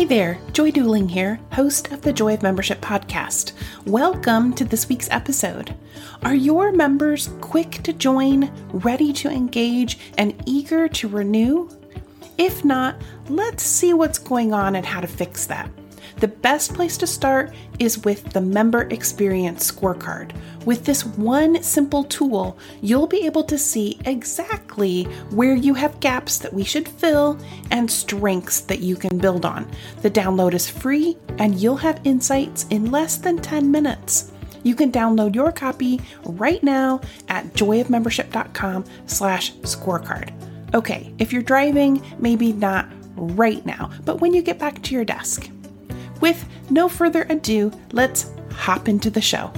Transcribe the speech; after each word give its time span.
Hey 0.00 0.06
there, 0.06 0.38
Joy 0.54 0.70
Duling 0.70 1.10
here, 1.10 1.38
host 1.52 1.92
of 1.92 2.00
the 2.00 2.10
Joy 2.10 2.32
of 2.32 2.42
Membership 2.42 2.80
podcast. 2.80 3.52
Welcome 3.84 4.54
to 4.54 4.64
this 4.64 4.88
week's 4.88 5.10
episode. 5.10 5.74
Are 6.22 6.34
your 6.34 6.72
members 6.72 7.28
quick 7.42 7.82
to 7.82 7.92
join, 7.92 8.50
ready 8.72 9.12
to 9.12 9.28
engage, 9.28 9.98
and 10.16 10.42
eager 10.46 10.88
to 10.88 11.06
renew? 11.06 11.68
If 12.38 12.64
not, 12.64 12.96
let's 13.28 13.62
see 13.62 13.92
what's 13.92 14.18
going 14.18 14.54
on 14.54 14.74
and 14.74 14.86
how 14.86 15.02
to 15.02 15.06
fix 15.06 15.44
that. 15.48 15.68
The 16.20 16.28
best 16.28 16.74
place 16.74 16.98
to 16.98 17.06
start 17.06 17.54
is 17.78 18.04
with 18.04 18.34
the 18.34 18.42
Member 18.42 18.82
Experience 18.90 19.72
Scorecard. 19.72 20.32
With 20.66 20.84
this 20.84 21.06
one 21.06 21.62
simple 21.62 22.04
tool, 22.04 22.58
you'll 22.82 23.06
be 23.06 23.24
able 23.24 23.42
to 23.44 23.56
see 23.56 23.98
exactly 24.04 25.04
where 25.30 25.54
you 25.54 25.72
have 25.72 25.98
gaps 26.00 26.36
that 26.36 26.52
we 26.52 26.62
should 26.62 26.86
fill 26.86 27.38
and 27.70 27.90
strengths 27.90 28.60
that 28.60 28.80
you 28.80 28.96
can 28.96 29.16
build 29.16 29.46
on. 29.46 29.66
The 30.02 30.10
download 30.10 30.52
is 30.52 30.68
free 30.68 31.16
and 31.38 31.58
you'll 31.58 31.76
have 31.76 32.02
insights 32.04 32.66
in 32.68 32.90
less 32.90 33.16
than 33.16 33.38
10 33.38 33.70
minutes. 33.70 34.30
You 34.62 34.74
can 34.74 34.92
download 34.92 35.34
your 35.34 35.52
copy 35.52 36.02
right 36.24 36.62
now 36.62 37.00
at 37.28 37.46
joyofmembership.com 37.54 38.84
slash 39.06 39.54
scorecard. 39.60 40.34
Okay, 40.74 41.14
if 41.18 41.32
you're 41.32 41.40
driving, 41.40 42.02
maybe 42.18 42.52
not 42.52 42.92
right 43.16 43.64
now, 43.64 43.90
but 44.04 44.20
when 44.20 44.34
you 44.34 44.42
get 44.42 44.58
back 44.58 44.82
to 44.82 44.94
your 44.94 45.06
desk. 45.06 45.48
With 46.20 46.46
no 46.70 46.88
further 46.88 47.26
ado, 47.28 47.72
let's 47.92 48.30
hop 48.52 48.88
into 48.88 49.10
the 49.10 49.20
show. 49.20 49.52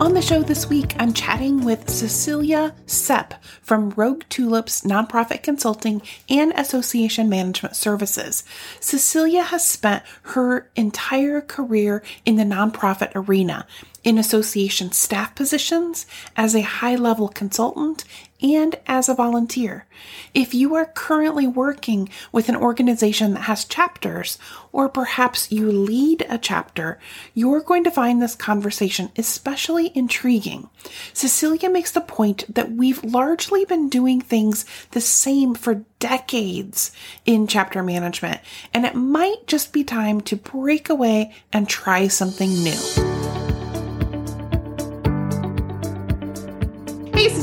On 0.00 0.14
the 0.14 0.22
show 0.22 0.42
this 0.42 0.70
week, 0.70 0.94
I'm 0.98 1.12
chatting 1.12 1.64
with 1.64 1.90
Cecilia 1.90 2.74
Sepp 2.86 3.34
from 3.60 3.90
Rogue 3.90 4.22
Tulips 4.30 4.82
Nonprofit 4.82 5.42
Consulting 5.42 6.00
and 6.30 6.52
Association 6.52 7.28
Management 7.28 7.74
Services. 7.76 8.44
Cecilia 8.80 9.42
has 9.42 9.66
spent 9.66 10.04
her 10.22 10.70
entire 10.76 11.40
career 11.40 12.02
in 12.24 12.36
the 12.36 12.44
nonprofit 12.44 13.10
arena 13.14 13.66
in 14.04 14.16
association 14.18 14.92
staff 14.92 15.34
positions, 15.34 16.06
as 16.36 16.54
a 16.54 16.62
high 16.62 16.94
level 16.94 17.28
consultant, 17.28 18.04
and 18.42 18.76
as 18.86 19.08
a 19.08 19.14
volunteer. 19.14 19.86
If 20.34 20.54
you 20.54 20.74
are 20.74 20.86
currently 20.86 21.46
working 21.46 22.08
with 22.32 22.48
an 22.48 22.56
organization 22.56 23.34
that 23.34 23.42
has 23.42 23.64
chapters, 23.64 24.38
or 24.72 24.88
perhaps 24.88 25.50
you 25.50 25.70
lead 25.70 26.24
a 26.28 26.38
chapter, 26.38 26.98
you're 27.34 27.60
going 27.60 27.84
to 27.84 27.90
find 27.90 28.22
this 28.22 28.36
conversation 28.36 29.10
especially 29.16 29.90
intriguing. 29.96 30.68
Cecilia 31.12 31.68
makes 31.68 31.92
the 31.92 32.00
point 32.00 32.44
that 32.54 32.72
we've 32.72 33.02
largely 33.02 33.64
been 33.64 33.88
doing 33.88 34.20
things 34.20 34.64
the 34.92 35.00
same 35.00 35.54
for 35.54 35.84
decades 35.98 36.92
in 37.26 37.46
chapter 37.46 37.82
management, 37.82 38.40
and 38.72 38.86
it 38.86 38.94
might 38.94 39.46
just 39.46 39.72
be 39.72 39.82
time 39.82 40.20
to 40.20 40.36
break 40.36 40.88
away 40.88 41.34
and 41.52 41.68
try 41.68 42.06
something 42.06 42.50
new. 42.62 43.07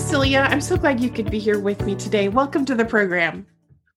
Cecilia, 0.05 0.41
I'm 0.49 0.61
so 0.61 0.77
glad 0.77 0.99
you 0.99 1.09
could 1.09 1.31
be 1.31 1.39
here 1.39 1.59
with 1.59 1.83
me 1.83 1.95
today. 1.95 2.27
Welcome 2.27 2.63
to 2.65 2.75
the 2.75 2.85
program. 2.85 3.47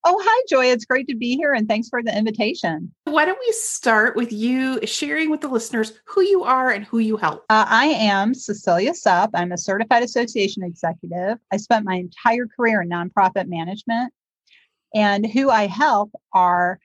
Oh, 0.04 0.18
hi, 0.24 0.44
Joy. 0.48 0.64
It's 0.64 0.86
great 0.86 1.06
to 1.08 1.14
be 1.14 1.36
here 1.36 1.52
and 1.52 1.68
thanks 1.68 1.90
for 1.90 2.02
the 2.02 2.16
invitation. 2.16 2.90
Why 3.04 3.26
don't 3.26 3.38
we 3.38 3.52
start 3.52 4.16
with 4.16 4.32
you 4.32 4.80
sharing 4.86 5.28
with 5.28 5.42
the 5.42 5.48
listeners 5.48 5.92
who 6.06 6.22
you 6.22 6.44
are 6.44 6.70
and 6.70 6.86
who 6.86 6.98
you 6.98 7.18
help? 7.18 7.44
Uh, 7.50 7.66
I 7.68 7.88
am 7.88 8.32
Cecilia 8.32 8.94
Sepp. 8.94 9.32
I'm 9.34 9.52
a 9.52 9.58
certified 9.58 10.02
association 10.02 10.62
executive. 10.62 11.36
I 11.52 11.58
spent 11.58 11.84
my 11.84 11.96
entire 11.96 12.46
career 12.46 12.80
in 12.80 12.88
nonprofit 12.88 13.46
management, 13.46 14.10
and 14.94 15.26
who 15.26 15.50
I 15.50 15.66
help 15.66 16.10
are 16.32 16.80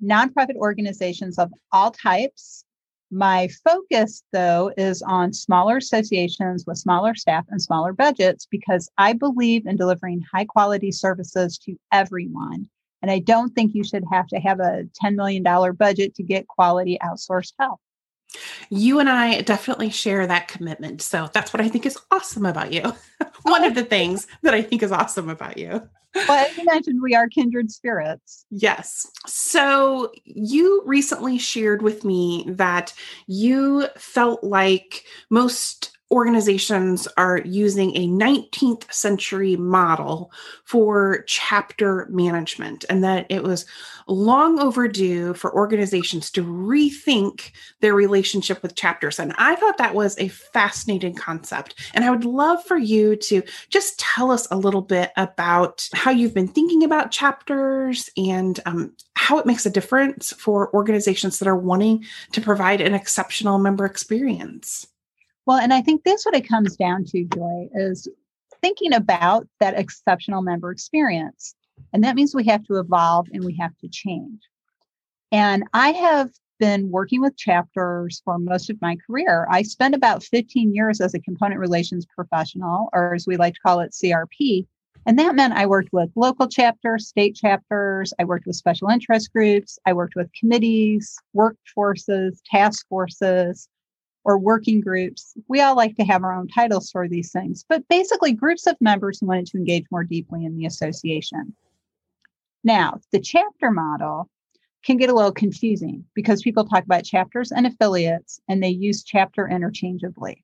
nonprofit 0.00 0.54
organizations 0.54 1.40
of 1.40 1.52
all 1.72 1.90
types 1.90 2.64
my 3.10 3.48
focus, 3.64 4.22
though, 4.32 4.72
is 4.76 5.02
on 5.02 5.32
smaller 5.32 5.78
associations 5.78 6.64
with 6.66 6.78
smaller 6.78 7.14
staff 7.14 7.44
and 7.50 7.60
smaller 7.60 7.92
budgets 7.92 8.46
because 8.46 8.88
I 8.98 9.14
believe 9.14 9.66
in 9.66 9.76
delivering 9.76 10.22
high 10.32 10.44
quality 10.44 10.92
services 10.92 11.58
to 11.58 11.76
everyone. 11.92 12.68
And 13.02 13.10
I 13.10 13.18
don't 13.18 13.50
think 13.54 13.74
you 13.74 13.82
should 13.82 14.04
have 14.12 14.26
to 14.28 14.36
have 14.36 14.60
a 14.60 14.84
$10 15.02 15.16
million 15.16 15.42
budget 15.74 16.14
to 16.16 16.22
get 16.22 16.46
quality 16.46 16.98
outsourced 17.02 17.54
help. 17.58 17.80
You 18.68 18.98
and 19.00 19.08
I 19.08 19.40
definitely 19.42 19.90
share 19.90 20.26
that 20.26 20.48
commitment. 20.48 21.02
So 21.02 21.28
that's 21.32 21.52
what 21.52 21.60
I 21.60 21.68
think 21.68 21.86
is 21.86 21.98
awesome 22.10 22.46
about 22.46 22.72
you. 22.72 22.92
One 23.42 23.64
of 23.64 23.74
the 23.74 23.84
things 23.84 24.26
that 24.42 24.54
I 24.54 24.62
think 24.62 24.82
is 24.82 24.92
awesome 24.92 25.28
about 25.28 25.58
you. 25.58 25.88
Well, 26.14 26.44
as 26.44 26.56
you 26.56 26.64
mentioned, 26.64 27.00
we 27.02 27.14
are 27.14 27.28
kindred 27.28 27.70
spirits. 27.70 28.44
Yes. 28.50 29.06
So 29.26 30.12
you 30.24 30.82
recently 30.84 31.38
shared 31.38 31.82
with 31.82 32.04
me 32.04 32.44
that 32.48 32.92
you 33.26 33.86
felt 33.96 34.42
like 34.42 35.04
most 35.30 35.96
organizations 36.12 37.06
are 37.16 37.40
using 37.44 37.96
a 37.96 38.08
19th 38.08 38.92
century 38.92 39.54
model 39.56 40.32
for 40.64 41.22
chapter 41.28 42.06
management 42.10 42.84
and 42.90 43.04
that 43.04 43.26
it 43.28 43.44
was 43.44 43.64
long 44.08 44.58
overdue 44.58 45.34
for 45.34 45.54
organizations 45.54 46.30
to 46.32 46.42
rethink 46.42 47.52
their 47.80 47.94
relationship 47.94 48.60
with 48.60 48.74
chapters. 48.74 49.20
And 49.20 49.32
I 49.38 49.54
thought 49.54 49.78
that 49.78 49.94
was 49.94 50.18
a 50.18 50.28
fascinating 50.28 51.14
concept. 51.14 51.74
And 51.94 52.04
I 52.04 52.10
would 52.10 52.24
love 52.24 52.64
for 52.64 52.76
you 52.76 53.14
to 53.16 53.42
just 53.68 53.98
tell 54.00 54.32
us 54.32 54.48
a 54.50 54.58
little 54.58 54.82
bit 54.82 55.12
about 55.16 55.88
how 55.94 56.10
you've 56.10 56.34
been 56.34 56.48
thinking 56.48 56.82
about 56.82 57.12
chapters 57.12 58.10
and 58.16 58.58
um, 58.66 58.92
how 59.14 59.38
it 59.38 59.46
makes 59.46 59.64
a 59.64 59.70
difference 59.70 60.32
for 60.32 60.74
organizations 60.74 61.38
that 61.38 61.48
are 61.48 61.56
wanting 61.56 62.04
to 62.32 62.40
provide 62.40 62.80
an 62.80 62.94
exceptional 62.94 63.58
member 63.58 63.84
experience. 63.84 64.88
Well, 65.50 65.58
and 65.58 65.74
I 65.74 65.82
think 65.82 66.04
that's 66.04 66.24
what 66.24 66.36
it 66.36 66.48
comes 66.48 66.76
down 66.76 67.06
to, 67.06 67.24
Joy, 67.24 67.68
is 67.74 68.06
thinking 68.62 68.92
about 68.92 69.48
that 69.58 69.76
exceptional 69.76 70.42
member 70.42 70.70
experience. 70.70 71.56
And 71.92 72.04
that 72.04 72.14
means 72.14 72.36
we 72.36 72.44
have 72.44 72.62
to 72.66 72.78
evolve 72.78 73.26
and 73.32 73.42
we 73.42 73.56
have 73.56 73.76
to 73.78 73.88
change. 73.88 74.38
And 75.32 75.64
I 75.74 75.90
have 75.90 76.30
been 76.60 76.92
working 76.92 77.20
with 77.20 77.36
chapters 77.36 78.22
for 78.24 78.38
most 78.38 78.70
of 78.70 78.80
my 78.80 78.96
career. 79.04 79.48
I 79.50 79.62
spent 79.62 79.96
about 79.96 80.22
15 80.22 80.72
years 80.72 81.00
as 81.00 81.14
a 81.14 81.20
component 81.20 81.58
relations 81.58 82.06
professional, 82.06 82.88
or 82.92 83.12
as 83.12 83.26
we 83.26 83.36
like 83.36 83.54
to 83.54 83.60
call 83.66 83.80
it, 83.80 83.90
CRP. 83.90 84.68
And 85.04 85.18
that 85.18 85.34
meant 85.34 85.54
I 85.54 85.66
worked 85.66 85.92
with 85.92 86.10
local 86.14 86.46
chapters, 86.46 87.08
state 87.08 87.34
chapters, 87.34 88.12
I 88.20 88.24
worked 88.24 88.46
with 88.46 88.54
special 88.54 88.88
interest 88.88 89.32
groups, 89.32 89.80
I 89.84 89.94
worked 89.94 90.14
with 90.14 90.30
committees, 90.32 91.16
workforces, 91.34 92.38
task 92.48 92.86
forces, 92.88 93.68
or 94.24 94.38
working 94.38 94.80
groups. 94.80 95.34
We 95.48 95.60
all 95.60 95.76
like 95.76 95.96
to 95.96 96.04
have 96.04 96.22
our 96.22 96.32
own 96.32 96.48
titles 96.48 96.90
for 96.90 97.08
these 97.08 97.32
things, 97.32 97.64
but 97.68 97.86
basically 97.88 98.32
groups 98.32 98.66
of 98.66 98.76
members 98.80 99.18
who 99.18 99.26
wanted 99.26 99.46
to 99.46 99.58
engage 99.58 99.86
more 99.90 100.04
deeply 100.04 100.44
in 100.44 100.56
the 100.56 100.66
association. 100.66 101.54
Now, 102.62 103.00
the 103.12 103.20
chapter 103.20 103.70
model 103.70 104.28
can 104.84 104.96
get 104.96 105.10
a 105.10 105.14
little 105.14 105.32
confusing 105.32 106.04
because 106.14 106.42
people 106.42 106.64
talk 106.64 106.84
about 106.84 107.04
chapters 107.04 107.52
and 107.52 107.66
affiliates 107.66 108.40
and 108.48 108.62
they 108.62 108.68
use 108.68 109.02
chapter 109.02 109.48
interchangeably. 109.48 110.42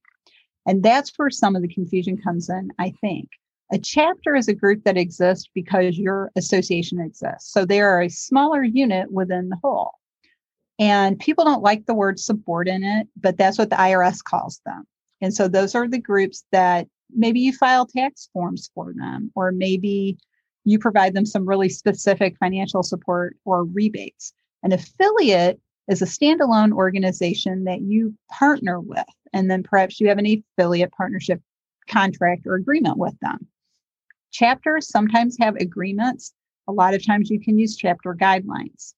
And 0.66 0.82
that's 0.82 1.12
where 1.16 1.30
some 1.30 1.54
of 1.56 1.62
the 1.62 1.68
confusion 1.72 2.16
comes 2.16 2.48
in, 2.48 2.70
I 2.78 2.92
think. 3.00 3.28
A 3.72 3.78
chapter 3.78 4.36
is 4.36 4.48
a 4.48 4.54
group 4.54 4.84
that 4.84 4.96
exists 4.96 5.48
because 5.52 5.98
your 5.98 6.30
association 6.36 7.00
exists. 7.00 7.52
So 7.52 7.64
they 7.64 7.80
are 7.80 8.02
a 8.02 8.08
smaller 8.08 8.62
unit 8.62 9.10
within 9.10 9.48
the 9.48 9.58
whole. 9.62 9.92
And 10.78 11.18
people 11.18 11.44
don't 11.44 11.62
like 11.62 11.86
the 11.86 11.94
word 11.94 12.20
subordinate, 12.20 13.08
but 13.16 13.38
that's 13.38 13.58
what 13.58 13.70
the 13.70 13.76
IRS 13.76 14.22
calls 14.22 14.60
them. 14.66 14.86
And 15.20 15.32
so 15.32 15.48
those 15.48 15.74
are 15.74 15.88
the 15.88 15.98
groups 15.98 16.44
that 16.52 16.86
maybe 17.14 17.40
you 17.40 17.52
file 17.52 17.86
tax 17.86 18.28
forms 18.32 18.70
for 18.74 18.92
them, 18.94 19.30
or 19.34 19.52
maybe 19.52 20.18
you 20.64 20.78
provide 20.78 21.14
them 21.14 21.24
some 21.24 21.48
really 21.48 21.68
specific 21.68 22.36
financial 22.38 22.82
support 22.82 23.36
or 23.44 23.64
rebates. 23.64 24.32
An 24.62 24.72
affiliate 24.72 25.60
is 25.88 26.02
a 26.02 26.06
standalone 26.06 26.72
organization 26.72 27.64
that 27.64 27.80
you 27.82 28.14
partner 28.30 28.80
with, 28.80 29.06
and 29.32 29.50
then 29.50 29.62
perhaps 29.62 30.00
you 30.00 30.08
have 30.08 30.18
an 30.18 30.26
affiliate 30.58 30.92
partnership 30.92 31.40
contract 31.88 32.46
or 32.46 32.56
agreement 32.56 32.98
with 32.98 33.18
them. 33.20 33.46
Chapters 34.32 34.88
sometimes 34.88 35.36
have 35.38 35.54
agreements. 35.56 36.34
A 36.68 36.72
lot 36.72 36.94
of 36.94 37.06
times 37.06 37.30
you 37.30 37.40
can 37.40 37.58
use 37.58 37.76
chapter 37.76 38.12
guidelines. 38.14 38.92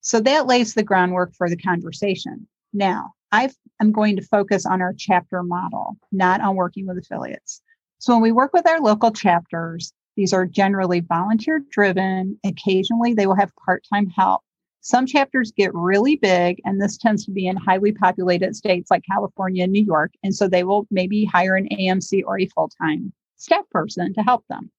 So 0.00 0.20
that 0.20 0.46
lays 0.46 0.74
the 0.74 0.82
groundwork 0.82 1.34
for 1.34 1.48
the 1.48 1.56
conversation. 1.56 2.46
Now, 2.72 3.12
I 3.32 3.50
am 3.80 3.92
going 3.92 4.16
to 4.16 4.22
focus 4.22 4.66
on 4.66 4.80
our 4.80 4.94
chapter 4.96 5.42
model, 5.42 5.96
not 6.10 6.40
on 6.40 6.56
working 6.56 6.86
with 6.86 6.98
affiliates. 6.98 7.62
So 7.98 8.14
when 8.14 8.22
we 8.22 8.32
work 8.32 8.52
with 8.52 8.66
our 8.66 8.80
local 8.80 9.10
chapters, 9.10 9.92
these 10.16 10.32
are 10.32 10.46
generally 10.46 11.00
volunteer 11.00 11.62
driven. 11.70 12.38
Occasionally, 12.44 13.14
they 13.14 13.26
will 13.26 13.36
have 13.36 13.52
part 13.64 13.84
time 13.92 14.08
help. 14.08 14.42
Some 14.80 15.04
chapters 15.04 15.52
get 15.52 15.74
really 15.74 16.16
big, 16.16 16.60
and 16.64 16.80
this 16.80 16.96
tends 16.96 17.26
to 17.26 17.30
be 17.30 17.46
in 17.46 17.56
highly 17.56 17.92
populated 17.92 18.56
states 18.56 18.90
like 18.90 19.04
California 19.04 19.64
and 19.64 19.72
New 19.72 19.84
York. 19.84 20.12
And 20.22 20.34
so 20.34 20.48
they 20.48 20.64
will 20.64 20.86
maybe 20.90 21.26
hire 21.26 21.54
an 21.54 21.68
AMC 21.68 22.22
or 22.26 22.38
a 22.38 22.46
full 22.46 22.70
time 22.80 23.12
staff 23.36 23.68
person 23.70 24.14
to 24.14 24.22
help 24.22 24.46
them. 24.48 24.70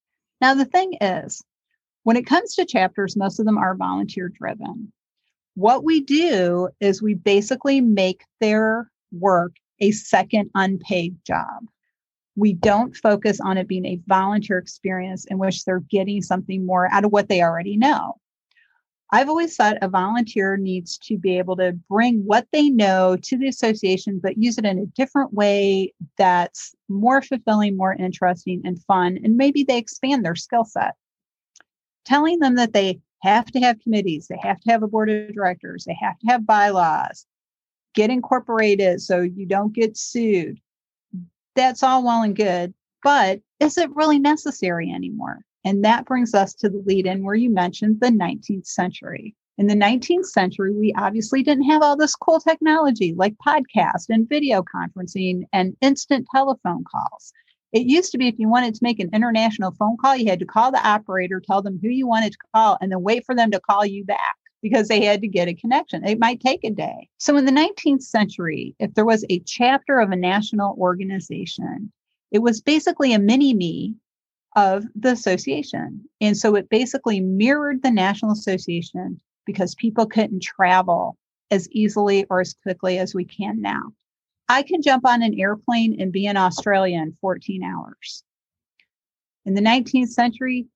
Now, 0.42 0.56
the 0.56 0.66
thing 0.66 0.98
is, 1.00 1.44
when 2.04 2.18
it 2.18 2.26
comes 2.26 2.56
to 2.56 2.66
chapters, 2.66 3.16
most 3.16 3.40
of 3.40 3.46
them 3.46 3.60
are 3.60 3.76
volunteer 3.76 4.30
driven. 4.30 4.92
What 5.56 5.84
we 5.84 6.02
do 6.02 6.70
is 6.80 7.02
we 7.02 7.14
basically 7.14 7.82
make 7.82 8.24
their 8.40 8.90
work 9.12 9.54
a 9.80 9.92
second 9.92 10.50
unpaid 10.56 11.18
job. 11.26 11.66
We 12.36 12.54
don't 12.54 12.96
focus 12.96 13.40
on 13.42 13.58
it 13.58 13.68
being 13.68 13.86
a 13.86 14.00
volunteer 14.08 14.58
experience 14.58 15.26
in 15.26 15.38
which 15.38 15.66
they're 15.66 15.82
getting 15.82 16.22
something 16.22 16.66
more 16.66 16.90
out 16.92 17.04
of 17.04 17.12
what 17.12 17.28
they 17.28 17.42
already 17.42 17.76
know. 17.76 18.16
I've 19.14 19.28
always 19.28 19.58
thought 19.58 19.78
a 19.82 19.90
volunteer 19.90 20.56
needs 20.56 20.98
to 21.00 21.18
be 21.18 21.38
able 21.38 21.58
to 21.58 21.74
bring 21.90 22.24
what 22.26 22.48
they 22.54 22.70
know 22.70 23.18
to 23.24 23.38
the 23.38 23.50
association, 23.50 24.22
but 24.24 24.38
use 24.38 24.58
it 24.58 24.64
in 24.64 24.80
a 24.80 24.86
different 24.86 25.34
way 25.34 25.94
that's 26.18 26.74
more 26.88 27.22
fulfilling, 27.22 27.76
more 27.76 27.94
interesting, 27.94 28.62
and 28.64 28.82
fun. 28.86 29.20
And 29.22 29.36
maybe 29.36 29.66
they 29.66 29.78
expand 29.78 30.24
their 30.24 30.38
skill 30.38 30.64
set. 30.64 30.94
Telling 32.06 32.40
them 32.40 32.56
that 32.56 32.72
they 32.72 33.02
have 33.22 33.46
to 33.52 33.60
have 33.60 33.80
committees, 33.80 34.28
they 34.28 34.38
have 34.42 34.60
to 34.62 34.72
have 34.72 34.84
a 34.84 34.88
board 34.88 35.10
of 35.10 35.34
directors, 35.34 35.86
they 35.86 35.98
have 36.02 36.18
to 36.20 36.28
have 36.28 36.46
bylaws, 36.46 37.26
get 37.94 38.10
incorporated 38.10 39.02
so 39.02 39.22
you 39.22 39.46
don't 39.46 39.74
get 39.74 39.98
sued. 39.98 40.60
That's 41.56 41.84
all 41.84 42.04
well 42.04 42.24
and 42.24 42.36
good, 42.36 42.74
but 43.04 43.42
is 43.60 43.78
it 43.78 43.96
really 43.96 44.20
necessary 44.20 44.92
anymore? 44.92 45.42
And 45.64 45.84
that 45.84 46.06
brings 46.06 46.34
us 46.34 46.54
to 46.56 46.70
the 46.70 46.84
lead 46.86 47.06
in 47.06 47.24
where 47.24 47.36
you 47.36 47.50
mentioned 47.50 48.00
the 48.00 48.08
19th 48.08 48.66
century. 48.66 49.36
In 49.58 49.68
the 49.68 49.76
19th 49.76 50.26
century, 50.26 50.74
we 50.74 50.94
obviously 50.98 51.44
didn't 51.44 51.66
have 51.66 51.84
all 51.84 51.96
this 51.96 52.16
cool 52.16 52.40
technology 52.40 53.14
like 53.16 53.36
podcast 53.46 54.06
and 54.10 54.28
video 54.28 54.64
conferencing 54.64 55.44
and 55.54 55.78
instant 55.82 56.26
telephone 56.34 56.84
calls. 56.84 57.32
It 57.74 57.88
used 57.88 58.12
to 58.12 58.18
be 58.18 58.28
if 58.28 58.38
you 58.38 58.50
wanted 58.50 58.76
to 58.76 58.84
make 58.84 59.00
an 59.00 59.10
international 59.14 59.72
phone 59.72 59.98
call, 59.98 60.16
you 60.16 60.30
had 60.30 60.40
to 60.40 60.46
call 60.46 60.72
the 60.72 60.86
operator, 60.86 61.40
tell 61.40 61.62
them 61.62 61.80
who 61.82 61.90
you 61.90 62.08
wanted 62.08 62.34
to 62.34 62.38
call, 62.54 62.78
and 62.82 62.92
then 62.92 63.02
wait 63.02 63.26
for 63.26 63.34
them 63.34 63.52
to 63.52 63.60
call 63.62 63.86
you 63.86 64.04
back 64.04 64.36
because 64.62 64.88
they 64.88 65.04
had 65.04 65.22
to 65.22 65.28
get 65.28 65.48
a 65.48 65.54
connection. 65.54 66.06
It 66.06 66.20
might 66.20 66.40
take 66.40 66.64
a 66.64 66.70
day. 66.70 67.10
So 67.18 67.36
in 67.38 67.46
the 67.46 67.52
19th 67.52 68.04
century, 68.04 68.76
if 68.80 68.94
there 68.94 69.06
was 69.06 69.26
a 69.30 69.40
chapter 69.40 70.00
of 70.00 70.12
a 70.12 70.16
national 70.16 70.76
organization, 70.78 71.92
it 72.32 72.40
was 72.40 72.62
basically 72.62 73.14
a 73.14 73.20
mini 73.20 73.54
me 73.54 73.96
of 74.56 74.86
the 74.96 75.12
association. 75.12 76.04
And 76.20 76.38
so 76.38 76.56
it 76.56 76.70
basically 76.70 77.22
mirrored 77.22 77.82
the 77.82 77.92
National 77.92 78.32
Association 78.32 79.20
because 79.46 79.76
people 79.76 80.06
couldn't 80.06 80.44
travel 80.44 81.18
as 81.50 81.70
easily 81.72 82.26
or 82.30 82.42
as 82.42 82.54
quickly 82.54 82.98
as 82.98 83.16
we 83.16 83.26
can 83.26 83.62
now. 83.62 83.94
I 84.52 84.64
can 84.64 84.82
jump 84.82 85.06
on 85.06 85.24
an 85.24 85.40
airplane 85.40 86.02
and 86.02 86.12
be 86.12 86.26
in 86.26 86.36
Australia 86.36 86.98
in 86.98 87.16
14 87.22 87.64
hours. 87.64 88.22
In 89.46 89.54
the 89.54 89.62
19th 89.62 90.10
century, 90.10 90.68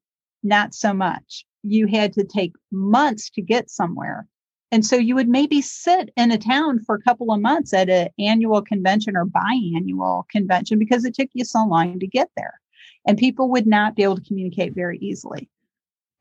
not 0.44 0.74
so 0.74 0.94
much. 0.94 1.45
You 1.62 1.86
had 1.86 2.13
to 2.13 2.24
take 2.24 2.54
months 2.72 3.30
to 3.31 3.42
get 3.42 3.69
somewhere. 3.69 4.30
And 4.72 4.86
so 4.86 4.95
you 4.95 5.13
would 5.16 5.27
maybe 5.27 5.62
sit 5.62 6.10
in 6.16 6.31
a 6.31 6.38
town 6.38 6.86
for 6.86 6.95
a 6.95 7.01
couple 7.01 7.33
of 7.33 7.42
months 7.42 7.74
at 7.74 7.89
an 7.89 8.07
annual 8.18 8.62
convention 8.62 9.18
or 9.18 9.25
biannual 9.25 10.24
convention 10.30 10.80
because 10.80 11.04
it 11.04 11.13
took 11.13 11.30
you 11.33 11.44
so 11.44 11.66
long 11.66 12.00
to 12.00 12.07
get 12.07 12.30
there. 12.38 12.62
And 13.06 13.18
people 13.18 13.50
would 13.50 13.68
not 13.68 13.98
be 13.98 14.04
able 14.04 14.16
to 14.16 14.24
communicate 14.24 14.74
very 14.74 15.00
easily. 15.00 15.50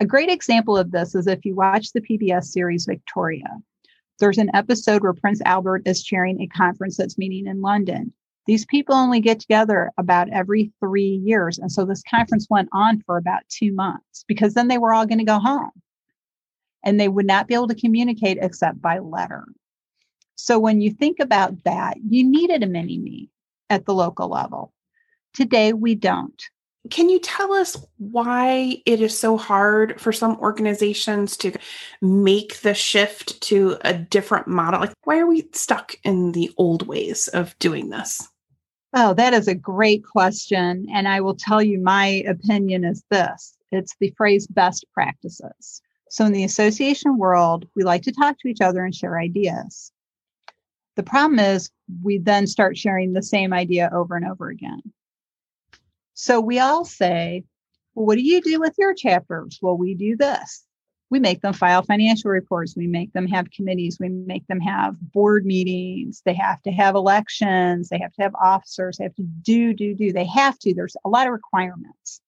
A 0.00 0.06
great 0.06 0.28
example 0.28 0.76
of 0.76 0.90
this 0.90 1.14
is 1.14 1.28
if 1.28 1.44
you 1.44 1.54
watch 1.54 1.92
the 1.92 2.00
PBS 2.00 2.46
series 2.46 2.84
Victoria. 2.84 3.46
There's 4.20 4.38
an 4.38 4.50
episode 4.54 5.02
where 5.02 5.12
Prince 5.12 5.40
Albert 5.44 5.82
is 5.86 6.04
chairing 6.04 6.40
a 6.40 6.46
conference 6.46 6.96
that's 6.96 7.18
meeting 7.18 7.46
in 7.46 7.60
London. 7.60 8.12
These 8.46 8.66
people 8.66 8.94
only 8.94 9.20
get 9.20 9.40
together 9.40 9.90
about 9.98 10.30
every 10.30 10.70
three 10.78 11.20
years. 11.24 11.58
And 11.58 11.72
so 11.72 11.84
this 11.84 12.02
conference 12.08 12.46
went 12.50 12.68
on 12.72 13.02
for 13.06 13.16
about 13.16 13.42
two 13.48 13.72
months 13.72 14.24
because 14.28 14.54
then 14.54 14.68
they 14.68 14.78
were 14.78 14.92
all 14.92 15.06
going 15.06 15.18
to 15.18 15.24
go 15.24 15.38
home 15.38 15.70
and 16.84 17.00
they 17.00 17.08
would 17.08 17.26
not 17.26 17.48
be 17.48 17.54
able 17.54 17.68
to 17.68 17.74
communicate 17.74 18.38
except 18.40 18.80
by 18.80 18.98
letter. 18.98 19.46
So 20.36 20.58
when 20.58 20.80
you 20.80 20.90
think 20.90 21.20
about 21.20 21.64
that, 21.64 21.96
you 22.08 22.28
needed 22.28 22.62
a 22.62 22.66
mini 22.66 22.98
me 22.98 23.30
at 23.70 23.86
the 23.86 23.94
local 23.94 24.28
level. 24.28 24.72
Today, 25.32 25.72
we 25.72 25.94
don't. 25.94 26.40
Can 26.90 27.08
you 27.08 27.18
tell 27.18 27.52
us 27.52 27.76
why 27.96 28.82
it 28.84 29.00
is 29.00 29.18
so 29.18 29.38
hard 29.38 29.98
for 30.00 30.12
some 30.12 30.36
organizations 30.38 31.36
to 31.38 31.52
make 32.02 32.60
the 32.60 32.74
shift 32.74 33.40
to 33.42 33.78
a 33.82 33.94
different 33.94 34.46
model? 34.48 34.80
Like, 34.80 34.92
why 35.04 35.18
are 35.18 35.26
we 35.26 35.48
stuck 35.52 35.94
in 36.04 36.32
the 36.32 36.52
old 36.58 36.86
ways 36.86 37.28
of 37.28 37.58
doing 37.58 37.88
this? 37.88 38.28
Oh, 38.92 39.14
that 39.14 39.32
is 39.32 39.48
a 39.48 39.54
great 39.54 40.04
question. 40.04 40.86
And 40.92 41.08
I 41.08 41.20
will 41.20 41.34
tell 41.34 41.62
you 41.62 41.80
my 41.80 42.22
opinion 42.28 42.84
is 42.84 43.02
this 43.10 43.56
it's 43.72 43.96
the 43.98 44.14
phrase 44.16 44.46
best 44.46 44.84
practices. 44.92 45.82
So, 46.10 46.24
in 46.26 46.32
the 46.32 46.44
association 46.44 47.18
world, 47.18 47.66
we 47.74 47.82
like 47.82 48.02
to 48.02 48.12
talk 48.12 48.38
to 48.38 48.48
each 48.48 48.60
other 48.60 48.84
and 48.84 48.94
share 48.94 49.18
ideas. 49.18 49.90
The 50.96 51.02
problem 51.02 51.40
is, 51.40 51.70
we 52.02 52.18
then 52.18 52.46
start 52.46 52.76
sharing 52.76 53.12
the 53.12 53.22
same 53.22 53.52
idea 53.52 53.90
over 53.92 54.14
and 54.16 54.26
over 54.26 54.48
again. 54.48 54.80
So 56.14 56.40
we 56.40 56.58
all 56.58 56.84
say, 56.84 57.44
well, 57.94 58.06
what 58.06 58.16
do 58.16 58.22
you 58.22 58.40
do 58.40 58.60
with 58.60 58.74
your 58.78 58.94
chapters? 58.94 59.58
Well, 59.60 59.76
we 59.76 59.94
do 59.94 60.16
this. 60.16 60.64
We 61.10 61.20
make 61.20 61.42
them 61.42 61.52
file 61.52 61.82
financial 61.82 62.30
reports. 62.30 62.74
We 62.76 62.86
make 62.86 63.12
them 63.12 63.26
have 63.26 63.50
committees. 63.50 63.98
We 64.00 64.08
make 64.08 64.46
them 64.46 64.60
have 64.60 64.96
board 65.12 65.44
meetings. 65.44 66.22
They 66.24 66.34
have 66.34 66.62
to 66.62 66.72
have 66.72 66.94
elections. 66.94 67.88
They 67.88 67.98
have 67.98 68.12
to 68.14 68.22
have 68.22 68.34
officers. 68.42 68.96
They 68.96 69.04
have 69.04 69.14
to 69.16 69.22
do, 69.22 69.74
do, 69.74 69.94
do. 69.94 70.12
They 70.12 70.24
have 70.26 70.58
to. 70.60 70.74
There's 70.74 70.96
a 71.04 71.08
lot 71.08 71.26
of 71.26 71.32
requirements. 71.32 72.20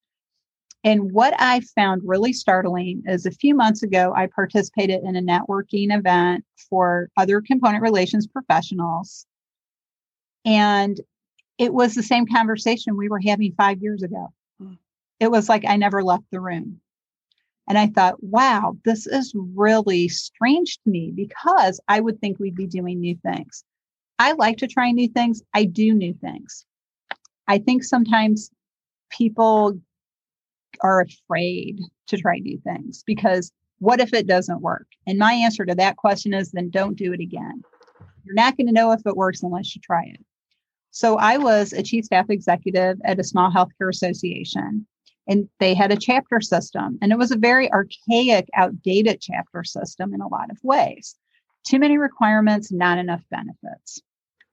And 0.85 1.11
what 1.11 1.35
I 1.39 1.61
found 1.75 2.03
really 2.05 2.33
startling 2.33 3.03
is 3.07 3.27
a 3.27 3.33
few 3.33 3.57
months 3.57 3.83
ago, 3.83 4.13
I 4.15 4.29
participated 4.29 5.03
in 5.03 5.17
a 5.17 5.23
networking 5.23 5.97
event 5.97 6.45
for 6.71 7.09
other 7.17 7.41
component 7.41 7.83
relations 7.83 8.29
professionals. 8.29 9.27
And 10.45 11.01
it 11.59 11.73
was 11.73 11.95
the 11.95 12.03
same 12.03 12.27
conversation 12.27 12.97
we 12.97 13.09
were 13.09 13.21
having 13.21 13.53
five 13.53 13.83
years 13.83 14.03
ago. 14.03 14.33
Mm. 14.63 14.79
It 15.21 15.31
was 15.31 15.49
like 15.49 15.65
I 15.67 15.77
never 15.77 16.03
left 16.03 16.25
the 16.31 16.41
room. 16.41 16.81
And 17.69 17.77
I 17.77 17.89
thought, 17.89 18.23
wow, 18.23 18.77
this 18.85 19.07
is 19.07 19.33
really 19.35 20.09
strange 20.09 20.79
to 20.79 20.91
me 20.91 21.13
because 21.15 21.81
I 21.89 22.01
would 22.01 22.21
think 22.21 22.39
we'd 22.39 22.55
be 22.55 22.67
doing 22.67 23.01
new 23.01 23.17
things. 23.17 23.65
I 24.19 24.33
like 24.33 24.59
to 24.59 24.69
try 24.69 24.93
new 24.93 25.09
things. 25.09 25.43
I 25.53 25.65
do 25.65 25.93
new 25.93 26.15
things. 26.15 26.65
I 27.49 27.59
think 27.59 27.83
sometimes 27.85 28.51
people 29.11 29.81
are 30.81 31.01
afraid 31.01 31.81
to 32.09 32.17
try 32.17 32.39
new 32.39 32.59
things 32.59 33.03
because 33.05 33.53
what 33.79 34.01
if 34.01 34.13
it 34.15 34.27
doesn't 34.27 34.63
work? 34.63 34.87
And 35.07 35.19
my 35.19 35.33
answer 35.33 35.65
to 35.65 35.75
that 35.75 35.97
question 35.97 36.35
is 36.35 36.51
then 36.51 36.71
don't 36.71 36.97
do 36.97 37.13
it 37.13 37.21
again. 37.21 37.63
You're 38.25 38.35
not 38.35 38.57
going 38.57 38.67
to 38.67 38.73
know 38.73 38.93
if 38.93 39.01
it 39.07 39.17
works 39.17 39.43
unless 39.43 39.75
you 39.75 39.81
try 39.83 40.05
it. 40.05 40.25
So 40.97 41.19
I 41.19 41.37
was 41.37 41.75
a 41.75 41.83
chief 41.83 42.07
staff 42.07 42.31
executive 42.31 42.99
at 43.05 43.21
a 43.21 43.23
small 43.23 43.53
healthcare 43.53 43.91
association, 43.91 44.87
and 45.29 45.47
they 45.61 45.75
had 45.75 45.93
a 45.93 45.97
chapter 45.97 46.41
system, 46.41 46.99
and 47.03 47.13
it 47.13 47.19
was 47.19 47.31
a 47.31 47.37
very 47.37 47.71
archaic, 47.71 48.49
outdated 48.55 49.21
chapter 49.21 49.63
system 49.63 50.15
in 50.15 50.23
a 50.23 50.29
lot 50.29 50.51
of 50.51 50.57
ways. 50.63 51.15
Too 51.65 51.79
many 51.79 51.99
requirements, 51.99 52.73
not 52.73 52.97
enough 52.97 53.23
benefits. 53.31 54.01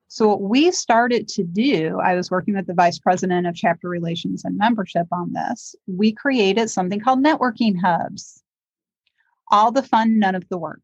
So, 0.10 0.28
what 0.28 0.42
we 0.42 0.72
started 0.72 1.30
to 1.30 1.46
do, 1.46 2.02
I 2.04 2.14
was 2.14 2.30
working 2.30 2.56
with 2.56 2.68
the 2.68 2.74
vice 2.74 3.00
president 3.00 3.48
of 3.48 3.56
chapter 3.56 3.88
relations 3.88 4.44
and 4.44 4.58
membership 4.58 5.08
on 5.14 5.32
this. 5.32 5.76
We 5.88 6.12
created 6.12 6.70
something 6.70 7.00
called 7.00 7.24
networking 7.24 7.80
hubs. 7.80 8.44
All 9.50 9.72
the 9.72 9.82
fun, 9.82 10.20
none 10.20 10.36
of 10.36 10.50
the 10.50 10.58
work. 10.58 10.82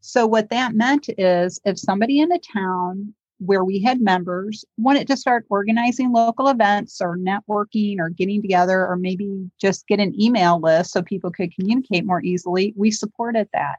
So, 0.00 0.26
what 0.26 0.50
that 0.50 0.74
meant 0.74 1.08
is 1.16 1.60
if 1.64 1.78
somebody 1.78 2.18
in 2.18 2.32
a 2.32 2.40
town 2.40 3.14
where 3.44 3.64
we 3.64 3.80
had 3.80 4.00
members 4.00 4.64
wanted 4.76 5.06
to 5.08 5.16
start 5.16 5.44
organizing 5.50 6.12
local 6.12 6.48
events 6.48 7.00
or 7.00 7.16
networking 7.16 7.98
or 7.98 8.08
getting 8.08 8.40
together 8.40 8.86
or 8.86 8.96
maybe 8.96 9.50
just 9.60 9.86
get 9.86 10.00
an 10.00 10.14
email 10.20 10.60
list 10.60 10.92
so 10.92 11.02
people 11.02 11.30
could 11.30 11.54
communicate 11.54 12.04
more 12.04 12.22
easily, 12.22 12.72
we 12.76 12.90
supported 12.90 13.48
that. 13.52 13.76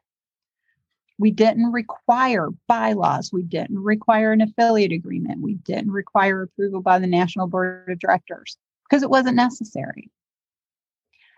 We 1.19 1.31
didn't 1.31 1.71
require 1.71 2.49
bylaws. 2.67 3.31
We 3.31 3.43
didn't 3.43 3.79
require 3.79 4.33
an 4.33 4.41
affiliate 4.41 4.91
agreement. 4.91 5.41
We 5.41 5.55
didn't 5.55 5.91
require 5.91 6.41
approval 6.41 6.81
by 6.81 6.99
the 6.99 7.07
National 7.07 7.47
Board 7.47 7.89
of 7.89 7.99
Directors 7.99 8.57
because 8.89 9.03
it 9.03 9.09
wasn't 9.09 9.35
necessary. 9.35 10.09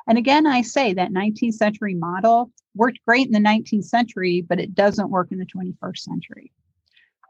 And 0.08 0.18
again, 0.18 0.48
I 0.48 0.62
say 0.62 0.94
that 0.94 1.12
19th 1.12 1.56
century 1.56 1.94
model 1.94 2.52
worked 2.76 3.00
great 3.06 3.28
in 3.28 3.34
the 3.34 3.40
19th 3.40 3.86
century, 3.86 4.42
but 4.42 4.60
it 4.60 4.76
doesn't 4.76 5.10
work 5.10 5.32
in 5.32 5.40
the 5.40 5.46
21st 5.46 5.98
century. 5.98 6.52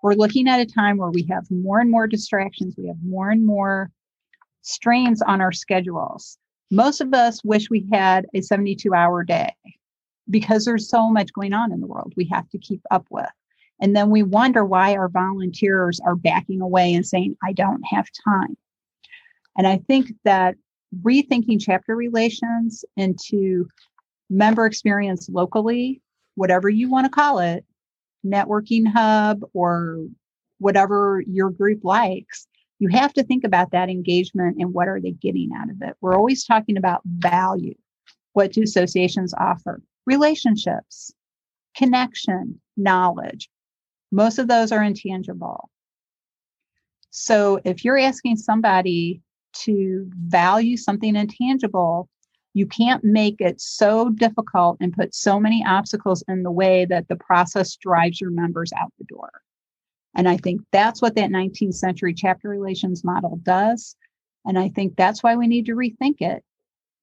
We're 0.06 0.14
looking 0.14 0.48
at 0.48 0.60
a 0.60 0.68
time 0.68 0.98
where 0.98 1.10
we 1.10 1.26
have 1.32 1.50
more 1.50 1.80
and 1.80 1.90
more 1.90 2.06
distractions, 2.06 2.76
we 2.78 2.86
have 2.90 3.04
more 3.04 3.32
and 3.32 3.44
more 3.44 3.90
strains 4.62 5.20
on 5.24 5.42
our 5.42 5.52
schedules. 5.52 6.38
Most 6.70 7.02
of 7.02 7.12
us 7.16 7.44
wish 7.44 7.72
we 7.72 7.88
had 7.92 8.28
a 8.36 8.42
72 8.42 8.94
hour 8.94 9.24
day 9.24 9.52
because 10.30 10.64
there's 10.64 10.92
so 10.92 11.10
much 11.10 11.34
going 11.34 11.54
on 11.54 11.72
in 11.72 11.80
the 11.80 11.88
world 11.88 12.14
we 12.16 12.30
have 12.32 12.48
to 12.52 12.60
keep 12.60 12.82
up 12.92 13.08
with. 13.10 13.26
And 13.82 13.96
then 13.96 14.12
we 14.12 14.22
wonder 14.22 14.64
why 14.64 14.96
our 14.96 15.10
volunteers 15.10 16.00
are 16.06 16.16
backing 16.16 16.62
away 16.62 16.94
and 16.94 17.04
saying, 17.04 17.36
I 17.44 17.54
don't 17.54 17.82
have 17.90 18.06
time. 18.24 18.56
And 19.58 19.66
I 19.66 19.78
think 19.88 20.14
that 20.24 20.54
rethinking 21.02 21.60
chapter 21.60 21.96
relations 21.96 22.86
into 22.96 23.68
member 24.30 24.68
experience 24.68 25.30
locally, 25.30 26.00
whatever 26.36 26.70
you 26.70 26.92
want 26.92 27.06
to 27.06 27.10
call 27.10 27.40
it, 27.40 27.66
networking 28.26 28.88
hub 28.88 29.42
or 29.54 30.06
whatever 30.60 31.22
your 31.28 31.50
group 31.50 31.84
likes, 31.84 32.48
you 32.80 32.90
have 32.90 33.14
to 33.14 33.24
think 33.24 33.44
about 33.44 33.72
that 33.72 33.90
engagement 33.90 34.58
and 34.60 34.74
what 34.74 34.88
are 34.88 35.00
they 35.00 35.12
getting 35.12 35.52
out 35.56 35.70
of 35.70 35.82
it. 35.82 35.96
We're 36.02 36.16
always 36.16 36.44
talking 36.46 36.78
about 36.78 37.02
value. 37.06 37.76
What 38.34 38.52
do 38.52 38.64
associations 38.64 39.34
offer? 39.34 39.82
Relationships, 40.06 41.14
connection, 41.76 42.62
knowledge. 42.76 43.50
Most 44.12 44.40
of 44.40 44.48
those 44.48 44.72
are 44.72 44.84
intangible. 44.84 45.70
So 47.12 47.62
if 47.64 47.86
you're 47.86 47.98
asking 47.98 48.38
somebody 48.38 49.22
to 49.64 50.10
value 50.14 50.76
something 50.76 51.16
intangible, 51.16 52.10
you 52.56 52.66
can't 52.66 53.04
make 53.04 53.42
it 53.42 53.60
so 53.60 54.10
difficult 54.10 54.78
and 54.80 54.94
put 54.94 55.14
so 55.14 55.40
many 55.40 55.64
obstacles 55.68 56.24
in 56.30 56.42
the 56.42 56.52
way 56.52 56.86
that 56.86 57.08
the 57.10 57.18
process 57.18 57.76
drives 57.76 58.22
your 58.22 58.32
members 58.32 58.72
out 58.80 58.94
the 58.98 59.04
door. 59.06 59.30
And 60.16 60.28
I 60.30 60.38
think 60.38 60.62
that's 60.72 61.02
what 61.02 61.16
that 61.16 61.30
19th 61.30 61.76
century 61.76 62.14
chapter 62.14 62.48
relations 62.48 63.04
model 63.04 63.40
does. 63.44 63.98
And 64.46 64.58
I 64.58 64.70
think 64.70 64.96
that's 64.96 65.22
why 65.22 65.36
we 65.36 65.48
need 65.48 65.66
to 65.66 65.76
rethink 65.76 66.22
it. 66.22 66.44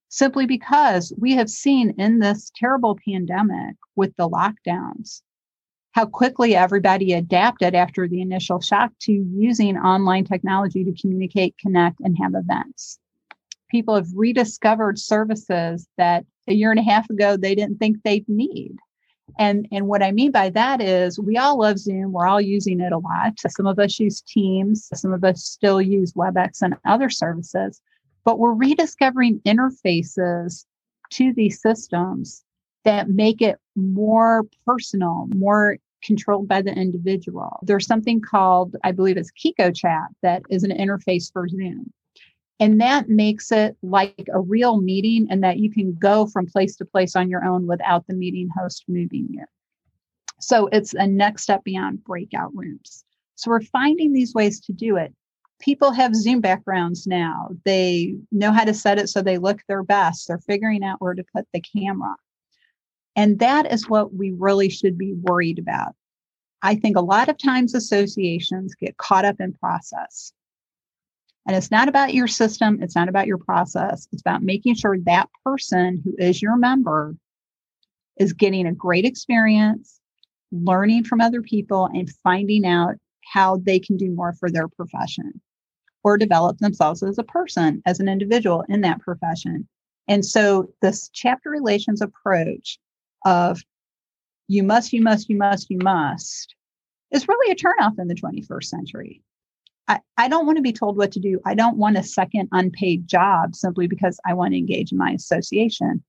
Simply 0.08 0.46
because 0.46 1.12
we 1.18 1.34
have 1.34 1.50
seen 1.50 1.94
in 1.98 2.18
this 2.18 2.50
terrible 2.56 2.98
pandemic 3.06 3.76
with 3.94 4.16
the 4.16 4.28
lockdowns 4.28 5.20
how 5.92 6.06
quickly 6.06 6.56
everybody 6.56 7.12
adapted 7.12 7.74
after 7.74 8.08
the 8.08 8.22
initial 8.22 8.60
shock 8.60 8.90
to 9.02 9.12
using 9.12 9.76
online 9.76 10.24
technology 10.24 10.84
to 10.84 10.94
communicate, 11.00 11.54
connect, 11.58 12.00
and 12.00 12.16
have 12.18 12.32
events. 12.34 12.98
People 13.72 13.96
have 13.96 14.06
rediscovered 14.14 14.98
services 14.98 15.88
that 15.98 16.24
a 16.46 16.54
year 16.54 16.70
and 16.70 16.78
a 16.78 16.84
half 16.84 17.10
ago 17.10 17.36
they 17.36 17.54
didn't 17.54 17.78
think 17.78 17.96
they'd 18.04 18.28
need. 18.28 18.76
And, 19.38 19.66
and 19.72 19.86
what 19.86 20.02
I 20.02 20.12
mean 20.12 20.30
by 20.30 20.50
that 20.50 20.82
is 20.82 21.18
we 21.18 21.38
all 21.38 21.58
love 21.58 21.78
Zoom. 21.78 22.12
We're 22.12 22.26
all 22.26 22.40
using 22.40 22.80
it 22.80 22.92
a 22.92 22.98
lot. 22.98 23.32
Some 23.48 23.66
of 23.66 23.78
us 23.78 23.98
use 23.98 24.20
Teams. 24.20 24.90
Some 24.94 25.12
of 25.14 25.24
us 25.24 25.42
still 25.42 25.80
use 25.80 26.12
WebEx 26.12 26.60
and 26.60 26.76
other 26.84 27.08
services. 27.08 27.80
But 28.24 28.38
we're 28.38 28.52
rediscovering 28.52 29.40
interfaces 29.40 30.66
to 31.12 31.32
these 31.32 31.60
systems 31.60 32.44
that 32.84 33.08
make 33.08 33.40
it 33.40 33.58
more 33.74 34.44
personal, 34.66 35.28
more 35.34 35.78
controlled 36.02 36.48
by 36.48 36.60
the 36.60 36.72
individual. 36.72 37.60
There's 37.62 37.86
something 37.86 38.20
called, 38.20 38.76
I 38.84 38.92
believe 38.92 39.16
it's 39.16 39.32
Kiko 39.32 39.74
Chat, 39.74 40.08
that 40.22 40.42
is 40.50 40.62
an 40.62 40.76
interface 40.76 41.32
for 41.32 41.48
Zoom. 41.48 41.92
And 42.60 42.80
that 42.80 43.08
makes 43.08 43.50
it 43.50 43.76
like 43.82 44.28
a 44.32 44.40
real 44.40 44.80
meeting, 44.80 45.26
and 45.30 45.42
that 45.42 45.58
you 45.58 45.70
can 45.70 45.94
go 45.94 46.26
from 46.26 46.46
place 46.46 46.76
to 46.76 46.84
place 46.84 47.16
on 47.16 47.28
your 47.28 47.44
own 47.44 47.66
without 47.66 48.06
the 48.06 48.14
meeting 48.14 48.48
host 48.56 48.84
moving 48.88 49.26
you. 49.30 49.44
So 50.40 50.68
it's 50.68 50.94
a 50.94 51.06
next 51.06 51.42
step 51.42 51.64
beyond 51.64 52.04
breakout 52.04 52.54
rooms. 52.54 53.04
So 53.34 53.50
we're 53.50 53.60
finding 53.62 54.12
these 54.12 54.34
ways 54.34 54.60
to 54.60 54.72
do 54.72 54.96
it. 54.96 55.12
People 55.60 55.92
have 55.92 56.14
Zoom 56.14 56.40
backgrounds 56.40 57.06
now. 57.06 57.50
They 57.64 58.16
know 58.30 58.52
how 58.52 58.64
to 58.64 58.74
set 58.74 58.98
it 58.98 59.08
so 59.08 59.22
they 59.22 59.38
look 59.38 59.60
their 59.66 59.82
best. 59.82 60.28
They're 60.28 60.38
figuring 60.38 60.82
out 60.84 61.00
where 61.00 61.14
to 61.14 61.24
put 61.34 61.46
the 61.52 61.60
camera. 61.60 62.14
And 63.14 63.38
that 63.38 63.72
is 63.72 63.88
what 63.88 64.14
we 64.14 64.32
really 64.32 64.68
should 64.68 64.98
be 64.98 65.14
worried 65.14 65.58
about. 65.58 65.94
I 66.62 66.76
think 66.76 66.96
a 66.96 67.00
lot 67.02 67.28
of 67.28 67.38
times 67.38 67.74
associations 67.74 68.74
get 68.74 68.96
caught 68.96 69.24
up 69.24 69.40
in 69.40 69.52
process. 69.52 70.32
And 71.46 71.56
it's 71.56 71.70
not 71.70 71.88
about 71.88 72.14
your 72.14 72.28
system, 72.28 72.78
it's 72.82 72.94
not 72.94 73.08
about 73.08 73.26
your 73.26 73.38
process. 73.38 74.06
It's 74.12 74.22
about 74.22 74.42
making 74.42 74.76
sure 74.76 74.96
that 75.00 75.28
person 75.44 76.00
who 76.04 76.14
is 76.18 76.40
your 76.40 76.56
member 76.56 77.16
is 78.16 78.32
getting 78.32 78.66
a 78.66 78.72
great 78.72 79.04
experience, 79.04 80.00
learning 80.52 81.04
from 81.04 81.20
other 81.20 81.42
people, 81.42 81.86
and 81.92 82.10
finding 82.22 82.64
out 82.64 82.94
how 83.24 83.56
they 83.56 83.78
can 83.78 83.96
do 83.96 84.10
more 84.10 84.34
for 84.34 84.50
their 84.50 84.68
profession 84.68 85.40
or 86.04 86.18
develop 86.18 86.58
themselves 86.58 87.02
as 87.02 87.18
a 87.18 87.24
person, 87.24 87.82
as 87.86 88.00
an 88.00 88.08
individual 88.08 88.64
in 88.68 88.80
that 88.82 89.00
profession. 89.00 89.68
And 90.08 90.24
so, 90.24 90.72
this 90.82 91.08
chapter 91.12 91.48
relations 91.48 92.02
approach 92.02 92.78
of 93.24 93.62
you 94.48 94.62
must, 94.62 94.92
you 94.92 95.00
must, 95.00 95.28
you 95.28 95.36
must, 95.36 95.70
you 95.70 95.78
must 95.78 96.54
is 97.12 97.28
really 97.28 97.52
a 97.52 97.54
turnoff 97.54 97.98
in 97.98 98.08
the 98.08 98.14
21st 98.14 98.64
century. 98.64 99.22
I, 99.92 100.00
I 100.16 100.28
don't 100.28 100.46
want 100.46 100.56
to 100.56 100.62
be 100.62 100.72
told 100.72 100.96
what 100.96 101.12
to 101.12 101.20
do. 101.20 101.38
I 101.44 101.54
don't 101.54 101.76
want 101.76 101.98
a 101.98 102.02
second 102.02 102.48
unpaid 102.52 103.06
job 103.06 103.54
simply 103.54 103.86
because 103.86 104.18
I 104.26 104.32
want 104.32 104.52
to 104.52 104.58
engage 104.58 104.90
in 104.90 104.96
my 104.96 105.10
association. 105.10 106.02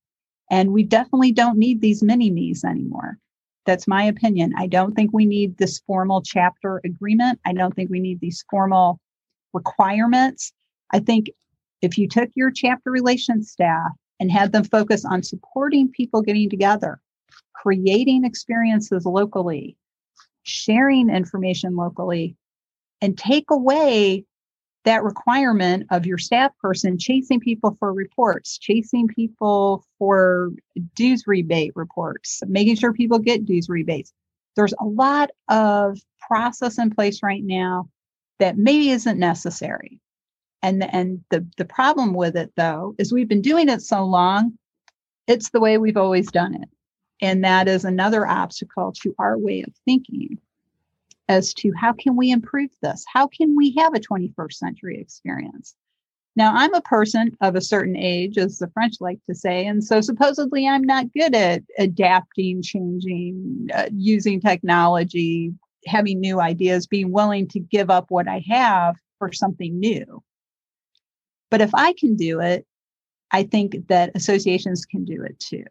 And 0.50 0.72
we 0.72 0.84
definitely 0.84 1.34
don't 1.34 1.58
need 1.58 1.82
these 1.82 2.02
mini 2.02 2.30
me's 2.30 2.64
anymore. 2.64 3.18
That's 3.66 3.88
my 3.88 4.04
opinion. 4.04 4.54
I 4.58 4.68
don't 4.68 4.94
think 4.94 5.12
we 5.12 5.26
need 5.26 5.58
this 5.58 5.80
formal 5.80 6.22
chapter 6.22 6.80
agreement. 6.86 7.40
I 7.46 7.54
don't 7.54 7.76
think 7.76 7.90
we 7.90 8.00
need 8.00 8.22
these 8.22 8.46
formal 8.50 9.00
requirements. 9.54 10.54
I 10.92 11.00
think 11.00 11.30
if 11.82 11.98
you 11.98 12.08
took 12.08 12.30
your 12.36 12.52
chapter 12.52 12.90
relations 12.90 13.52
staff 13.52 13.92
and 14.20 14.32
had 14.32 14.54
them 14.54 14.64
focus 14.64 15.04
on 15.04 15.24
supporting 15.24 15.90
people 15.90 16.22
getting 16.22 16.50
together, 16.50 17.02
creating 17.54 18.24
experiences 18.24 19.06
locally, 19.06 19.76
sharing 20.44 21.10
information 21.10 21.76
locally, 21.76 22.38
and 23.04 23.18
take 23.18 23.52
away 23.52 24.24
that 24.86 25.04
requirement 25.04 25.86
of 25.92 26.06
your 26.06 26.18
staff 26.18 26.52
person 26.60 26.98
chasing 26.98 27.40
people 27.40 27.76
for 27.78 27.92
reports, 27.92 28.58
chasing 28.58 29.10
people 29.10 29.86
for 30.00 30.52
dues 30.96 31.28
rebate 31.28 31.74
reports, 31.76 32.42
making 32.48 32.78
sure 32.78 32.94
people 32.94 33.20
get 33.20 33.46
dues 33.46 33.68
rebates. 33.68 34.14
There's 34.56 34.74
a 34.80 34.86
lot 34.86 35.32
of 35.50 36.00
process 36.28 36.78
in 36.78 36.92
place 36.92 37.22
right 37.22 37.44
now 37.44 37.90
that 38.40 38.58
maybe 38.58 38.90
isn't 38.92 39.20
necessary. 39.20 40.00
And, 40.62 40.82
and 40.94 41.26
the, 41.30 41.46
the 41.58 41.66
problem 41.66 42.14
with 42.14 42.38
it, 42.38 42.54
though, 42.56 42.96
is 42.98 43.12
we've 43.12 43.28
been 43.28 43.42
doing 43.42 43.68
it 43.68 43.82
so 43.82 44.06
long, 44.06 44.58
it's 45.28 45.50
the 45.50 45.60
way 45.60 45.78
we've 45.78 45.98
always 45.98 46.32
done 46.32 46.56
it. 46.56 46.70
And 47.22 47.44
that 47.44 47.68
is 47.68 47.84
another 47.84 48.26
obstacle 48.26 48.94
to 49.02 49.14
our 49.20 49.38
way 49.38 49.62
of 49.62 49.74
thinking 49.84 50.38
as 51.28 51.54
to 51.56 51.72
how 51.80 51.94
can 51.94 52.16
we 52.16 52.32
improve 52.32 52.70
this? 52.82 53.06
How 53.12 53.28
can 53.28 53.56
we 53.56 53.74
have 53.78 53.94
a 53.94 54.00
21st 54.00 54.54
century 54.54 55.00
experience? 55.00 55.76
Now, 56.36 56.54
I'm 56.56 56.74
a 56.74 56.82
person 56.82 57.38
of 57.42 57.56
a 57.56 57.62
certain 57.62 57.96
age, 57.96 58.38
as 58.38 58.58
the 58.58 58.70
French 58.70 58.96
like 59.00 59.20
to 59.30 59.36
say, 59.36 59.68
and 59.68 59.84
so 59.84 60.02
supposedly 60.02 60.68
I'm 60.68 60.84
not 60.84 61.14
good 61.14 61.36
at 61.36 61.62
adapting, 61.78 62.64
changing, 62.64 63.68
uh, 63.74 63.90
using 63.94 64.42
technology, 64.42 65.54
having 65.86 66.20
new 66.20 66.40
ideas, 66.40 66.88
being 66.88 67.12
willing 67.12 67.48
to 67.50 67.60
give 67.60 67.92
up 67.92 68.06
what 68.10 68.28
I 68.28 68.44
have 68.50 68.96
for 69.20 69.32
something 69.32 69.80
new. 69.80 70.24
But 71.52 71.62
if 71.62 71.70
I 71.76 71.94
can 71.94 72.16
do 72.16 72.40
it, 72.40 72.66
I 73.32 73.44
think 73.44 73.88
that 73.88 74.12
associations 74.16 74.86
can 74.86 75.06
do 75.06 75.24
it 75.24 75.40
too. 75.40 75.66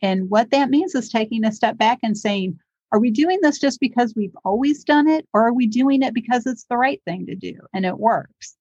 And 0.00 0.30
what 0.30 0.50
that 0.50 0.70
means 0.70 0.94
is 0.94 1.08
taking 1.08 1.44
a 1.44 1.52
step 1.52 1.76
back 1.76 1.98
and 2.04 2.16
saying, 2.16 2.58
are 2.92 3.00
we 3.00 3.10
doing 3.10 3.40
this 3.42 3.58
just 3.58 3.80
because 3.80 4.14
we've 4.16 4.36
always 4.44 4.84
done 4.84 5.08
it, 5.08 5.26
or 5.32 5.46
are 5.46 5.52
we 5.52 5.66
doing 5.66 6.02
it 6.02 6.14
because 6.14 6.46
it's 6.46 6.64
the 6.70 6.76
right 6.76 7.00
thing 7.04 7.26
to 7.26 7.34
do 7.34 7.54
and 7.74 7.84
it 7.84 7.98
works? 7.98 8.56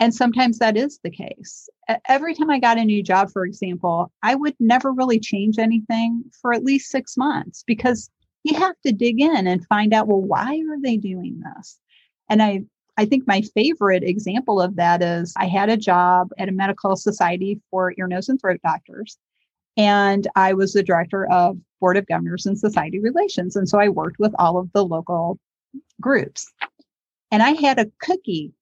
And 0.00 0.14
sometimes 0.14 0.58
that 0.58 0.76
is 0.76 1.00
the 1.02 1.10
case. 1.10 1.68
Every 2.06 2.34
time 2.34 2.50
I 2.50 2.60
got 2.60 2.78
a 2.78 2.84
new 2.84 3.02
job, 3.02 3.30
for 3.32 3.44
example, 3.44 4.12
I 4.22 4.34
would 4.36 4.54
never 4.60 4.92
really 4.92 5.18
change 5.18 5.58
anything 5.58 6.24
for 6.40 6.52
at 6.52 6.64
least 6.64 6.90
six 6.90 7.16
months 7.16 7.64
because 7.66 8.08
you 8.44 8.56
have 8.56 8.76
to 8.86 8.92
dig 8.92 9.20
in 9.20 9.48
and 9.48 9.66
find 9.66 9.92
out, 9.92 10.06
well, 10.06 10.20
why 10.20 10.62
are 10.70 10.80
they 10.80 10.96
doing 10.96 11.40
this? 11.56 11.80
And 12.28 12.42
I, 12.42 12.62
I 12.96 13.06
think 13.06 13.26
my 13.26 13.42
favorite 13.54 14.04
example 14.04 14.60
of 14.60 14.76
that 14.76 15.02
is 15.02 15.34
I 15.36 15.46
had 15.46 15.68
a 15.68 15.76
job 15.76 16.30
at 16.38 16.48
a 16.48 16.52
medical 16.52 16.94
society 16.94 17.60
for 17.70 17.92
ear, 17.98 18.06
nose, 18.06 18.28
and 18.28 18.40
throat 18.40 18.60
doctors. 18.62 19.18
And 19.78 20.26
I 20.36 20.52
was 20.52 20.72
the 20.72 20.82
director 20.82 21.30
of 21.30 21.56
Board 21.80 21.96
of 21.96 22.06
Governors 22.06 22.44
and 22.44 22.58
Society 22.58 22.98
Relations. 22.98 23.56
And 23.56 23.68
so 23.68 23.78
I 23.78 23.88
worked 23.88 24.18
with 24.18 24.34
all 24.38 24.58
of 24.58 24.70
the 24.72 24.84
local 24.84 25.38
groups. 26.00 26.52
And 27.30 27.42
I 27.42 27.50
had 27.52 27.78
a 27.78 27.90
cookie 28.00 28.52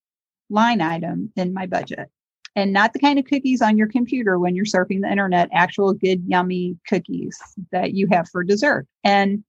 line 0.51 0.81
item 0.81 1.33
in 1.35 1.55
my 1.55 1.67
budget 1.67 2.11
and 2.55 2.73
not 2.73 2.93
the 2.93 2.99
kind 2.99 3.19
of 3.19 3.25
cookies 3.25 3.63
on 3.63 3.77
your 3.77 3.89
computer 3.89 4.39
when 4.39 4.55
you're 4.55 4.65
surfing 4.65 5.01
the 5.01 5.11
internet, 5.11 5.49
actual 5.53 5.93
good, 5.93 6.23
yummy 6.27 6.77
cookies 6.89 7.39
that 7.73 7.95
you 7.95 8.07
have 8.11 8.29
for 8.29 8.45
dessert. 8.45 8.87
And 9.03 9.43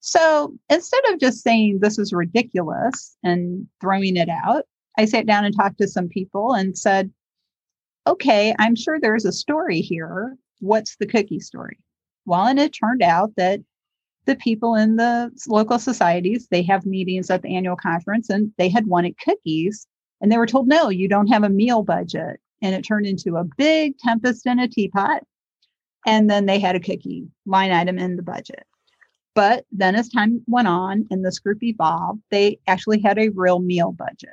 so 0.00 0.54
instead 0.68 1.02
of 1.10 1.20
just 1.20 1.42
saying 1.42 1.78
this 1.80 1.98
is 1.98 2.12
ridiculous 2.12 3.16
and 3.22 3.66
throwing 3.80 4.16
it 4.16 4.28
out, 4.28 4.64
I 4.98 5.04
sat 5.04 5.26
down 5.26 5.44
and 5.44 5.56
talked 5.56 5.78
to 5.78 5.88
some 5.88 6.08
people 6.08 6.52
and 6.54 6.76
said, 6.76 7.10
okay, 8.06 8.54
I'm 8.58 8.74
sure 8.74 8.98
there's 8.98 9.24
a 9.24 9.32
story 9.32 9.80
here. 9.80 10.36
What's 10.60 10.96
the 10.96 11.06
cookie 11.06 11.40
story? 11.40 11.78
Well, 12.26 12.46
and 12.46 12.58
it 12.58 12.72
turned 12.72 13.02
out 13.02 13.32
that 13.36 13.60
the 14.26 14.36
people 14.36 14.74
in 14.74 14.96
the 14.96 15.30
local 15.48 15.78
societies, 15.78 16.46
they 16.50 16.62
have 16.62 16.86
meetings 16.86 17.30
at 17.30 17.42
the 17.42 17.56
annual 17.56 17.76
conference 17.76 18.30
and 18.30 18.52
they 18.58 18.68
had 18.68 18.86
wanted 18.86 19.18
cookies 19.24 19.86
and 20.20 20.30
they 20.30 20.38
were 20.38 20.46
told, 20.46 20.68
no, 20.68 20.90
you 20.90 21.08
don't 21.08 21.28
have 21.28 21.42
a 21.42 21.48
meal 21.48 21.82
budget. 21.82 22.38
And 22.62 22.74
it 22.74 22.82
turned 22.82 23.06
into 23.06 23.36
a 23.36 23.44
big 23.56 23.96
tempest 23.98 24.46
in 24.46 24.58
a 24.58 24.68
teapot. 24.68 25.22
And 26.06 26.30
then 26.30 26.46
they 26.46 26.58
had 26.58 26.76
a 26.76 26.80
cookie 26.80 27.28
line 27.46 27.72
item 27.72 27.98
in 27.98 28.16
the 28.16 28.22
budget. 28.22 28.64
But 29.34 29.64
then 29.72 29.94
as 29.94 30.08
time 30.08 30.42
went 30.46 30.68
on 30.68 31.06
and 31.10 31.24
this 31.24 31.38
group 31.38 31.62
evolved, 31.62 32.20
they 32.30 32.58
actually 32.66 33.00
had 33.00 33.18
a 33.18 33.30
real 33.30 33.60
meal 33.60 33.92
budget. 33.92 34.30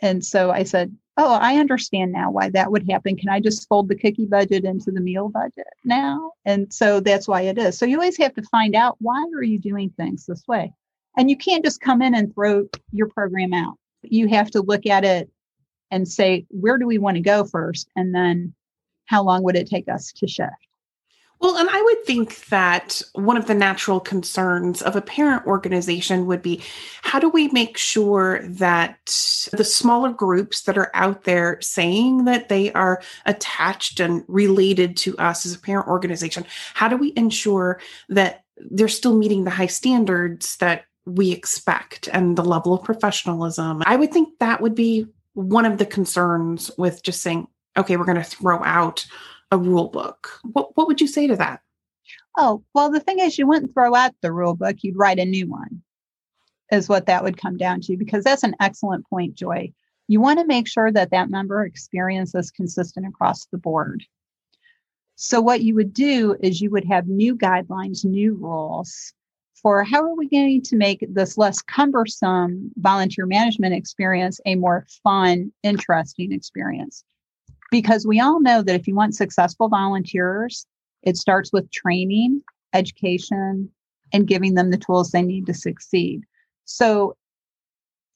And 0.00 0.24
so 0.24 0.50
I 0.50 0.64
said, 0.64 0.94
Oh, 1.20 1.34
I 1.34 1.56
understand 1.56 2.12
now 2.12 2.30
why 2.30 2.48
that 2.50 2.72
would 2.72 2.88
happen. 2.88 3.16
Can 3.16 3.28
I 3.28 3.40
just 3.40 3.68
fold 3.68 3.88
the 3.88 3.94
cookie 3.94 4.26
budget 4.26 4.64
into 4.64 4.90
the 4.90 5.00
meal 5.00 5.28
budget 5.28 5.66
now? 5.84 6.32
And 6.44 6.72
so 6.72 7.00
that's 7.00 7.28
why 7.28 7.42
it 7.42 7.58
is. 7.58 7.78
So 7.78 7.84
you 7.84 7.96
always 7.96 8.16
have 8.18 8.34
to 8.34 8.42
find 8.42 8.74
out 8.74 8.96
why 9.00 9.22
are 9.36 9.42
you 9.42 9.58
doing 9.58 9.90
things 9.90 10.26
this 10.26 10.42
way? 10.48 10.72
And 11.16 11.28
you 11.28 11.36
can't 11.36 11.64
just 11.64 11.80
come 11.80 12.00
in 12.00 12.14
and 12.14 12.32
throw 12.34 12.66
your 12.92 13.08
program 13.08 13.52
out 13.52 13.76
you 14.02 14.28
have 14.28 14.50
to 14.52 14.62
look 14.62 14.86
at 14.86 15.04
it 15.04 15.30
and 15.90 16.06
say, 16.06 16.46
where 16.50 16.78
do 16.78 16.86
we 16.86 16.98
want 16.98 17.16
to 17.16 17.22
go 17.22 17.44
first? 17.44 17.88
And 17.96 18.14
then 18.14 18.54
how 19.06 19.22
long 19.22 19.42
would 19.42 19.56
it 19.56 19.68
take 19.68 19.88
us 19.88 20.12
to 20.12 20.28
shift? 20.28 20.52
Well, 21.40 21.56
and 21.56 21.70
I 21.70 21.80
would 21.80 22.04
think 22.04 22.46
that 22.46 23.00
one 23.14 23.38
of 23.38 23.46
the 23.46 23.54
natural 23.54 23.98
concerns 23.98 24.82
of 24.82 24.94
a 24.94 25.00
parent 25.00 25.46
organization 25.46 26.26
would 26.26 26.42
be 26.42 26.62
how 27.02 27.18
do 27.18 27.30
we 27.30 27.48
make 27.48 27.78
sure 27.78 28.40
that 28.46 28.98
the 29.52 29.64
smaller 29.64 30.10
groups 30.10 30.62
that 30.62 30.76
are 30.76 30.90
out 30.92 31.24
there 31.24 31.58
saying 31.62 32.26
that 32.26 32.50
they 32.50 32.72
are 32.74 33.02
attached 33.24 34.00
and 34.00 34.22
related 34.28 34.98
to 34.98 35.16
us 35.16 35.46
as 35.46 35.54
a 35.54 35.58
parent 35.58 35.88
organization, 35.88 36.44
how 36.74 36.88
do 36.88 36.96
we 36.96 37.14
ensure 37.16 37.80
that 38.10 38.44
they're 38.70 38.88
still 38.88 39.16
meeting 39.16 39.44
the 39.44 39.50
high 39.50 39.66
standards 39.66 40.56
that 40.58 40.84
we 41.06 41.32
expect 41.32 42.08
and 42.12 42.36
the 42.36 42.44
level 42.44 42.74
of 42.74 42.84
professionalism. 42.84 43.82
I 43.86 43.96
would 43.96 44.12
think 44.12 44.38
that 44.38 44.60
would 44.60 44.74
be 44.74 45.06
one 45.34 45.64
of 45.64 45.78
the 45.78 45.86
concerns 45.86 46.70
with 46.76 47.02
just 47.02 47.22
saying, 47.22 47.48
okay, 47.76 47.96
we're 47.96 48.04
going 48.04 48.16
to 48.16 48.24
throw 48.24 48.62
out 48.62 49.06
a 49.50 49.58
rule 49.58 49.88
book. 49.88 50.38
What, 50.52 50.76
what 50.76 50.86
would 50.86 51.00
you 51.00 51.06
say 51.06 51.26
to 51.26 51.36
that? 51.36 51.60
Oh, 52.36 52.62
well, 52.74 52.90
the 52.90 53.00
thing 53.00 53.18
is, 53.18 53.38
you 53.38 53.46
wouldn't 53.46 53.72
throw 53.72 53.94
out 53.94 54.14
the 54.22 54.32
rule 54.32 54.54
book, 54.54 54.76
you'd 54.82 54.96
write 54.96 55.18
a 55.18 55.24
new 55.24 55.48
one, 55.48 55.82
is 56.70 56.88
what 56.88 57.06
that 57.06 57.24
would 57.24 57.36
come 57.36 57.56
down 57.56 57.80
to, 57.82 57.96
because 57.96 58.24
that's 58.24 58.44
an 58.44 58.54
excellent 58.60 59.08
point, 59.08 59.34
Joy. 59.34 59.72
You 60.08 60.20
want 60.20 60.38
to 60.40 60.46
make 60.46 60.68
sure 60.68 60.90
that 60.92 61.10
that 61.10 61.30
member 61.30 61.64
experience 61.64 62.34
is 62.34 62.50
consistent 62.50 63.06
across 63.06 63.46
the 63.46 63.58
board. 63.58 64.04
So, 65.16 65.40
what 65.40 65.62
you 65.62 65.74
would 65.74 65.92
do 65.92 66.36
is 66.40 66.60
you 66.60 66.70
would 66.70 66.86
have 66.86 67.06
new 67.06 67.36
guidelines, 67.36 68.04
new 68.04 68.34
rules 68.34 69.12
for 69.60 69.84
how 69.84 70.02
are 70.02 70.16
we 70.16 70.28
going 70.28 70.62
to 70.62 70.76
make 70.76 71.04
this 71.10 71.36
less 71.36 71.60
cumbersome 71.60 72.70
volunteer 72.76 73.26
management 73.26 73.74
experience 73.74 74.40
a 74.46 74.54
more 74.54 74.86
fun, 75.02 75.52
interesting 75.62 76.32
experience? 76.32 77.04
Because 77.70 78.06
we 78.06 78.20
all 78.20 78.40
know 78.40 78.62
that 78.62 78.74
if 78.74 78.88
you 78.88 78.94
want 78.94 79.14
successful 79.14 79.68
volunteers, 79.68 80.66
it 81.02 81.16
starts 81.16 81.52
with 81.52 81.70
training, 81.70 82.42
education, 82.72 83.70
and 84.12 84.26
giving 84.26 84.54
them 84.54 84.70
the 84.70 84.78
tools 84.78 85.10
they 85.10 85.22
need 85.22 85.46
to 85.46 85.54
succeed. 85.54 86.22
So 86.64 87.16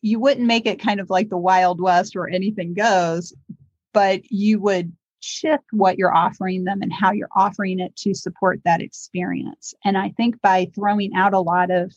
you 0.02 0.18
wouldn't 0.18 0.46
make 0.46 0.66
it 0.66 0.80
kind 0.80 1.00
of 1.00 1.08
like 1.08 1.28
the 1.28 1.38
Wild 1.38 1.80
West 1.80 2.14
where 2.14 2.28
anything 2.28 2.74
goes, 2.74 3.32
but 3.92 4.20
you 4.30 4.60
would 4.60 4.92
shift 5.20 5.64
what 5.70 5.96
you're 5.96 6.14
offering 6.14 6.64
them 6.64 6.82
and 6.82 6.92
how 6.92 7.12
you're 7.12 7.28
offering 7.34 7.80
it 7.80 7.96
to 7.96 8.14
support 8.14 8.60
that 8.64 8.82
experience. 8.82 9.72
And 9.84 9.96
I 9.96 10.10
think 10.10 10.40
by 10.42 10.70
throwing 10.74 11.14
out 11.14 11.32
a 11.32 11.40
lot 11.40 11.70
of 11.70 11.94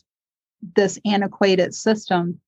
this 0.74 0.98
antiquated 1.04 1.74
system 1.74 2.40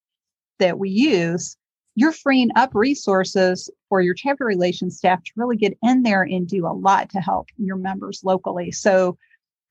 that 0.59 0.79
we 0.79 0.89
use, 0.89 1.57
you're 2.01 2.13
freeing 2.13 2.49
up 2.57 2.75
resources 2.75 3.69
for 3.91 4.01
your 4.01 4.15
chapter 4.15 4.47
relations 4.47 4.97
staff 4.97 5.23
to 5.23 5.33
really 5.37 5.57
get 5.57 5.77
in 5.83 6.03
there 6.03 6.23
and 6.23 6.49
do 6.49 6.67
a 6.67 6.73
lot 6.73 7.11
to 7.11 7.21
help 7.21 7.49
your 7.59 7.77
members 7.77 8.25
locally. 8.25 8.73
So 8.73 9.19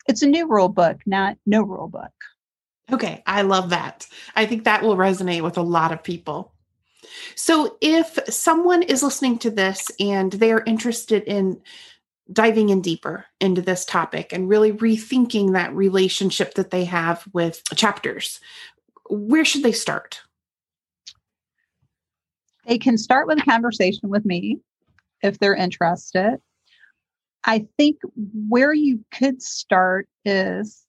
it's 0.08 0.22
a 0.22 0.28
new 0.28 0.48
rule 0.48 0.70
book, 0.70 1.00
not 1.08 1.38
no 1.48 1.64
rule 1.64 1.88
book. 1.88 2.12
Okay, 2.92 3.24
I 3.26 3.42
love 3.42 3.72
that. 3.72 4.06
I 4.36 4.46
think 4.46 4.64
that 4.64 4.84
will 4.84 4.96
resonate 4.96 5.42
with 5.42 5.58
a 5.58 5.64
lot 5.64 5.92
of 5.92 6.04
people. 6.04 6.54
So, 7.36 7.78
if 7.82 8.20
someone 8.30 8.84
is 8.84 9.02
listening 9.02 9.40
to 9.40 9.50
this 9.50 9.90
and 10.00 10.32
they're 10.32 10.64
interested 10.64 11.24
in 11.24 11.62
diving 12.32 12.70
in 12.70 12.82
deeper 12.82 13.26
into 13.40 13.62
this 13.62 13.86
topic 13.86 14.32
and 14.34 14.50
really 14.50 14.72
rethinking 14.72 15.54
that 15.54 15.74
relationship 15.74 16.54
that 16.56 16.70
they 16.70 16.86
have 16.86 17.24
with 17.34 17.64
chapters, 17.76 18.40
where 19.10 19.46
should 19.46 19.64
they 19.64 19.72
start? 19.72 20.22
They 22.70 22.78
can 22.78 23.00
start 23.00 23.26
with 23.26 23.40
a 23.40 23.46
conversation 23.46 24.10
with 24.10 24.24
me 24.26 24.60
if 25.24 25.40
they're 25.40 25.56
interested. 25.56 26.38
I 27.44 27.66
think 27.78 27.98
where 28.48 28.74
you 28.74 29.04
could 29.12 29.42
start 29.42 30.08
is 30.24 30.86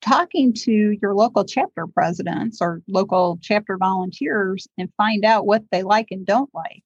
talking 0.00 0.54
to 0.54 0.96
your 1.02 1.14
local 1.14 1.44
chapter 1.44 1.86
presidents 1.86 2.62
or 2.62 2.80
local 2.88 3.38
chapter 3.42 3.76
volunteers 3.76 4.66
and 4.78 4.88
find 4.96 5.22
out 5.22 5.44
what 5.44 5.64
they 5.70 5.82
like 5.82 6.08
and 6.10 6.24
don't 6.24 6.50
like. 6.54 6.84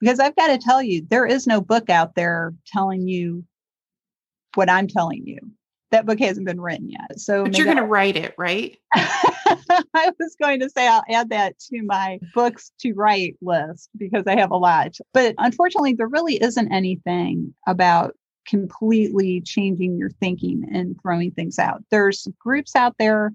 Because 0.00 0.18
I've 0.18 0.34
got 0.34 0.48
to 0.48 0.58
tell 0.58 0.82
you, 0.82 1.06
there 1.08 1.26
is 1.26 1.46
no 1.46 1.60
book 1.60 1.88
out 1.88 2.16
there 2.16 2.52
telling 2.66 3.06
you 3.06 3.44
what 4.54 4.68
I'm 4.68 4.88
telling 4.88 5.24
you. 5.24 5.38
That 5.90 6.06
book 6.06 6.20
hasn't 6.20 6.46
been 6.46 6.60
written 6.60 6.88
yet. 6.88 7.18
So 7.18 7.44
But 7.44 7.56
you're 7.56 7.64
going 7.64 7.76
to 7.76 7.84
write 7.84 8.16
it, 8.16 8.34
right? 8.38 8.76
I 8.94 10.12
was 10.18 10.36
going 10.40 10.60
to 10.60 10.70
say 10.70 10.86
I'll 10.86 11.04
add 11.08 11.30
that 11.30 11.58
to 11.70 11.82
my 11.82 12.20
books 12.34 12.72
to 12.80 12.92
write 12.92 13.36
list 13.42 13.90
because 13.96 14.24
I 14.26 14.38
have 14.38 14.50
a 14.50 14.56
lot. 14.56 14.96
But 15.12 15.34
unfortunately, 15.38 15.94
there 15.94 16.08
really 16.08 16.36
isn't 16.36 16.72
anything 16.72 17.54
about 17.66 18.14
completely 18.46 19.40
changing 19.40 19.96
your 19.96 20.10
thinking 20.10 20.64
and 20.72 20.96
throwing 21.00 21.30
things 21.30 21.58
out. 21.58 21.82
There's 21.90 22.26
groups 22.38 22.74
out 22.74 22.96
there 22.98 23.32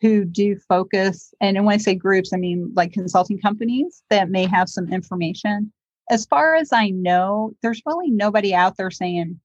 who 0.00 0.24
do 0.24 0.56
focus, 0.68 1.34
and 1.40 1.62
when 1.64 1.74
I 1.74 1.78
say 1.78 1.94
groups, 1.94 2.32
I 2.32 2.38
mean 2.38 2.72
like 2.74 2.92
consulting 2.92 3.38
companies 3.38 4.02
that 4.10 4.30
may 4.30 4.46
have 4.46 4.68
some 4.68 4.92
information. 4.92 5.72
As 6.10 6.26
far 6.26 6.56
as 6.56 6.72
I 6.72 6.88
know, 6.90 7.52
there's 7.62 7.82
really 7.86 8.10
nobody 8.10 8.54
out 8.54 8.76
there 8.76 8.90
saying, 8.90 9.38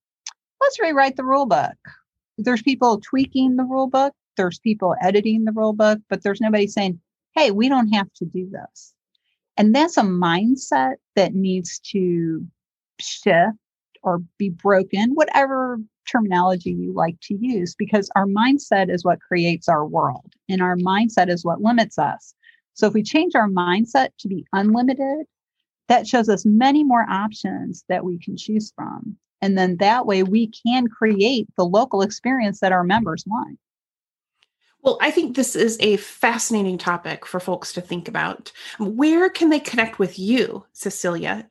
let's 0.61 0.79
rewrite 0.79 1.15
the 1.15 1.25
rule 1.25 1.45
book. 1.45 1.75
There's 2.37 2.61
people 2.61 2.99
tweaking 2.99 3.55
the 3.55 3.63
rule 3.63 3.87
book, 3.87 4.13
there's 4.37 4.59
people 4.59 4.95
editing 5.01 5.45
the 5.45 5.51
rule 5.51 5.73
book, 5.73 5.99
but 6.09 6.23
there's 6.23 6.41
nobody 6.41 6.67
saying, 6.67 6.99
hey, 7.35 7.51
we 7.51 7.69
don't 7.69 7.93
have 7.93 8.11
to 8.15 8.25
do 8.25 8.49
this. 8.49 8.93
And 9.57 9.73
that's 9.73 9.97
a 9.97 10.01
mindset 10.01 10.95
that 11.15 11.33
needs 11.33 11.79
to 11.91 12.45
shift 12.99 13.57
or 14.03 14.21
be 14.37 14.49
broken, 14.49 15.11
whatever 15.13 15.79
terminology 16.09 16.71
you 16.71 16.93
like 16.93 17.19
to 17.21 17.35
use, 17.39 17.75
because 17.75 18.09
our 18.15 18.25
mindset 18.25 18.93
is 18.93 19.03
what 19.03 19.19
creates 19.21 19.67
our 19.67 19.85
world 19.85 20.33
and 20.49 20.61
our 20.61 20.75
mindset 20.75 21.29
is 21.29 21.43
what 21.43 21.61
limits 21.61 21.97
us. 21.97 22.35
So 22.73 22.87
if 22.87 22.93
we 22.93 23.03
change 23.03 23.33
our 23.35 23.47
mindset 23.47 24.09
to 24.19 24.27
be 24.27 24.45
unlimited, 24.53 25.25
that 25.87 26.07
shows 26.07 26.29
us 26.29 26.45
many 26.45 26.83
more 26.83 27.05
options 27.09 27.85
that 27.89 28.03
we 28.03 28.19
can 28.19 28.37
choose 28.37 28.71
from. 28.75 29.17
And 29.41 29.57
then 29.57 29.77
that 29.77 30.05
way 30.05 30.23
we 30.23 30.47
can 30.47 30.87
create 30.87 31.47
the 31.57 31.65
local 31.65 32.01
experience 32.01 32.59
that 32.59 32.71
our 32.71 32.83
members 32.83 33.23
want. 33.27 33.59
Well, 34.81 34.97
I 35.01 35.11
think 35.11 35.35
this 35.35 35.55
is 35.55 35.77
a 35.79 35.97
fascinating 35.97 36.77
topic 36.77 37.25
for 37.25 37.39
folks 37.39 37.73
to 37.73 37.81
think 37.81 38.07
about. 38.07 38.51
Where 38.79 39.29
can 39.29 39.49
they 39.49 39.59
connect 39.59 39.97
with 39.97 40.19
you, 40.19 40.65
Cecilia, 40.73 41.49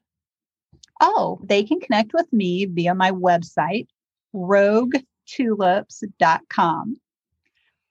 Oh, 1.00 1.38
they 1.42 1.62
can 1.62 1.80
connect 1.80 2.12
with 2.14 2.32
me 2.32 2.66
via 2.66 2.94
my 2.94 3.10
website, 3.10 3.88
Rogue 4.32 4.94
roguetulips.com. 5.38 6.96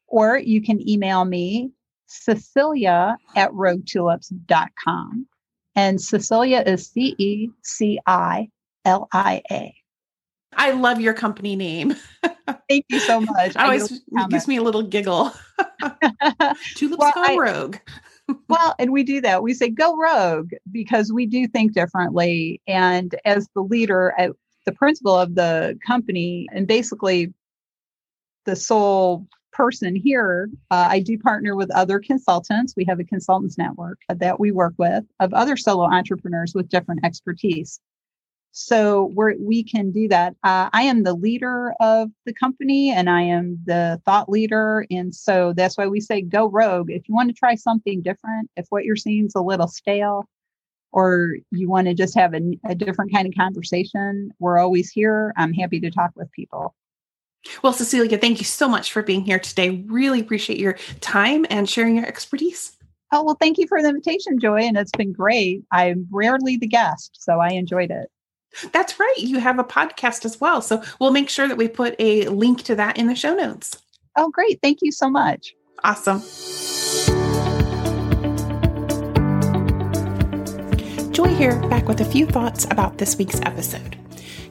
Or 0.08 0.38
you 0.38 0.62
can 0.62 0.88
email 0.88 1.26
me, 1.26 1.72
Cecilia 2.06 3.18
at 3.36 3.52
roguetulips.com. 3.52 5.28
And 5.76 6.00
Cecilia 6.00 6.64
is 6.66 6.88
C 6.88 7.16
E 7.18 7.50
C 7.64 8.00
I 8.06 8.50
L 8.86 9.08
I 9.12 9.42
A. 9.52 9.76
I 10.58 10.72
love 10.72 11.00
your 11.00 11.14
company 11.14 11.56
name. 11.56 11.96
Thank 12.70 12.86
you 12.90 13.00
so 13.00 13.22
much. 13.22 13.56
I 13.56 13.66
always 13.66 13.92
it 13.92 14.30
gives 14.30 14.48
me 14.48 14.58
a 14.58 14.64
little 14.64 14.84
giggle. 14.84 15.32
Tulips 16.76 16.98
well, 17.00 17.12
Gone 17.14 17.30
I, 17.30 17.36
Rogue. 17.38 17.78
well, 18.50 18.76
and 18.80 18.92
we 18.92 19.04
do 19.04 19.22
that. 19.22 19.44
We 19.44 19.54
say 19.54 19.70
go 19.70 19.98
rogue 19.98 20.52
because 20.72 21.12
we 21.12 21.26
do 21.26 21.48
think 21.48 21.74
differently. 21.74 22.62
And 22.68 23.16
as 23.26 23.48
the 23.56 23.62
leader, 23.62 24.14
the 24.66 24.72
principal 24.72 25.18
of 25.18 25.36
the 25.36 25.78
company, 25.86 26.48
and 26.52 26.68
basically 26.68 27.34
the 28.46 28.56
sole 28.56 29.28
person 29.52 29.96
here, 29.96 30.50
uh, 30.72 30.88
I 30.90 31.00
do 31.00 31.18
partner 31.18 31.56
with 31.56 31.70
other 31.72 32.00
consultants. 32.00 32.74
We 32.76 32.86
have 32.86 33.00
a 33.00 33.04
consultants 33.04 33.58
network 33.58 34.00
that 34.10 34.40
we 34.40 34.52
work 34.52 34.74
with 34.78 35.04
of 35.20 35.34
other 35.34 35.58
solo 35.58 35.84
entrepreneurs 35.84 36.54
with 36.56 36.70
different 36.70 37.06
expertise. 37.06 37.80
So 38.56 39.12
we 39.16 39.36
we 39.40 39.64
can 39.64 39.92
do 39.92 40.08
that. 40.10 40.36
Uh, 40.44 40.70
I 40.72 40.84
am 40.84 41.02
the 41.02 41.16
leader 41.16 41.74
of 41.80 42.12
the 42.26 42.34
company 42.34 42.92
and 42.92 43.10
I 43.10 43.24
am 43.24 43.58
the 43.66 44.00
thought 44.06 44.30
leader. 44.30 44.86
And 44.92 45.14
so 45.14 45.54
that's 45.54 45.76
why 45.76 45.88
we 45.88 46.00
say 46.00 46.22
go 46.22 46.48
rogue. 46.48 46.92
If 46.92 47.10
you 47.10 47.16
want 47.16 47.30
to 47.30 47.36
try 47.36 47.56
something 47.56 48.04
different, 48.04 48.52
if 48.56 48.68
what 48.70 48.86
you're 48.86 48.96
seeing 48.96 49.26
is 49.26 49.34
a 49.36 49.42
little 49.42 49.68
stale, 49.68 50.30
or 50.92 51.36
you 51.50 51.68
want 51.68 51.88
to 51.88 51.96
just 51.96 52.16
have 52.16 52.36
a, 52.36 52.42
a 52.64 52.76
different 52.76 53.12
kind 53.12 53.28
of 53.28 53.34
conversation, 53.36 54.32
we're 54.38 54.60
always 54.60 54.92
here. 54.92 55.34
I'm 55.36 55.52
happy 55.52 55.80
to 55.80 55.90
talk 55.90 56.12
with 56.16 56.32
people. 56.32 56.76
Well, 57.64 57.74
Cecilia, 57.74 58.20
thank 58.20 58.38
you 58.38 58.46
so 58.46 58.70
much 58.70 58.92
for 58.92 59.02
being 59.02 59.26
here 59.26 59.40
today. 59.40 59.84
Really 59.88 60.22
appreciate 60.22 60.60
your 60.60 60.74
time 61.02 61.48
and 61.50 61.68
sharing 61.68 61.96
your 61.96 62.06
expertise. 62.06 62.78
Oh, 63.12 63.24
well, 63.24 63.38
thank 63.40 63.58
you 63.58 63.68
for 63.68 63.82
the 63.82 63.90
invitation, 63.90 64.40
Joy. 64.40 64.62
And 64.62 64.78
it's 64.78 64.92
been 64.92 65.12
great. 65.12 65.64
I'm 65.72 66.08
rarely 66.12 66.58
the 66.58 66.68
guest, 66.68 67.18
so 67.20 67.40
I 67.40 67.50
enjoyed 67.50 67.90
it. 67.90 68.10
That's 68.72 69.00
right. 69.00 69.18
You 69.18 69.40
have 69.40 69.60
a 69.60 69.64
podcast 69.64 70.26
as 70.26 70.40
well. 70.40 70.62
So 70.62 70.82
we'll 71.00 71.12
make 71.12 71.30
sure 71.30 71.48
that 71.48 71.58
we 71.58 71.68
put 71.68 71.96
a 72.00 72.28
link 72.30 72.64
to 72.64 72.76
that 72.76 72.98
in 72.98 73.08
the 73.08 73.16
show 73.16 73.34
notes. 73.34 73.78
Oh, 74.16 74.30
great. 74.30 74.60
Thank 74.62 74.80
you 74.82 74.92
so 74.92 75.10
much. 75.10 75.56
Awesome. 75.84 76.22
Joy 81.12 81.28
here, 81.28 81.60
back 81.70 81.88
with 81.88 82.02
a 82.02 82.06
few 82.06 82.26
thoughts 82.26 82.66
about 82.66 82.98
this 82.98 83.18
week's 83.18 83.40
episode. 83.42 83.98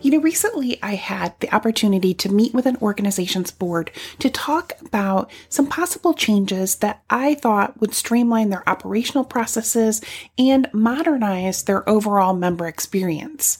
You 0.03 0.11
know, 0.11 0.19
recently 0.19 0.83
I 0.83 0.97
had 0.97 1.39
the 1.39 1.55
opportunity 1.55 2.13
to 2.13 2.29
meet 2.29 2.53
with 2.53 2.67
an 2.67 2.77
organization's 2.83 3.53
board 3.53 3.93
to 4.19 4.29
talk 4.29 4.73
about 4.85 5.31
some 5.49 5.69
possible 5.69 6.13
changes 6.13 6.77
that 6.77 7.03
I 7.09 7.37
thought 7.37 7.81
would 7.81 7.95
streamline 7.95 8.51
their 8.51 8.69
operational 8.69 9.25
processes 9.25 10.01
and 10.37 10.69
modernize 10.73 11.63
their 11.63 11.89
overall 11.89 12.35
member 12.35 12.67
experience 12.67 13.59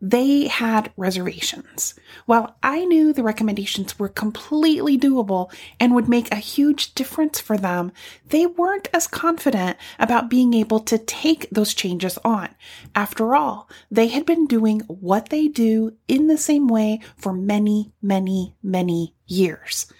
they 0.00 0.46
had 0.46 0.92
reservations. 0.96 1.94
While 2.26 2.56
I 2.62 2.84
knew 2.84 3.12
the 3.12 3.24
recommendations 3.24 3.98
were 3.98 4.08
completely 4.08 4.96
doable 4.96 5.52
and 5.80 5.94
would 5.94 6.08
make 6.08 6.32
a 6.32 6.36
huge 6.36 6.94
difference 6.94 7.40
for 7.40 7.56
them, 7.56 7.90
they 8.28 8.46
weren't 8.46 8.88
as 8.94 9.08
confident 9.08 9.76
about 9.98 10.30
being 10.30 10.54
able 10.54 10.80
to 10.80 10.98
take 10.98 11.50
those 11.50 11.74
changes 11.74 12.16
on. 12.24 12.50
After 12.94 13.34
all, 13.34 13.68
they 13.90 14.08
had 14.08 14.24
been 14.24 14.46
doing 14.46 14.80
what 14.86 15.30
they 15.30 15.48
do 15.48 15.96
in 16.06 16.28
the 16.28 16.38
same 16.38 16.68
way 16.68 17.00
for 17.16 17.32
many, 17.32 17.92
many, 18.00 18.54
many 18.62 19.14
years. 19.26 19.92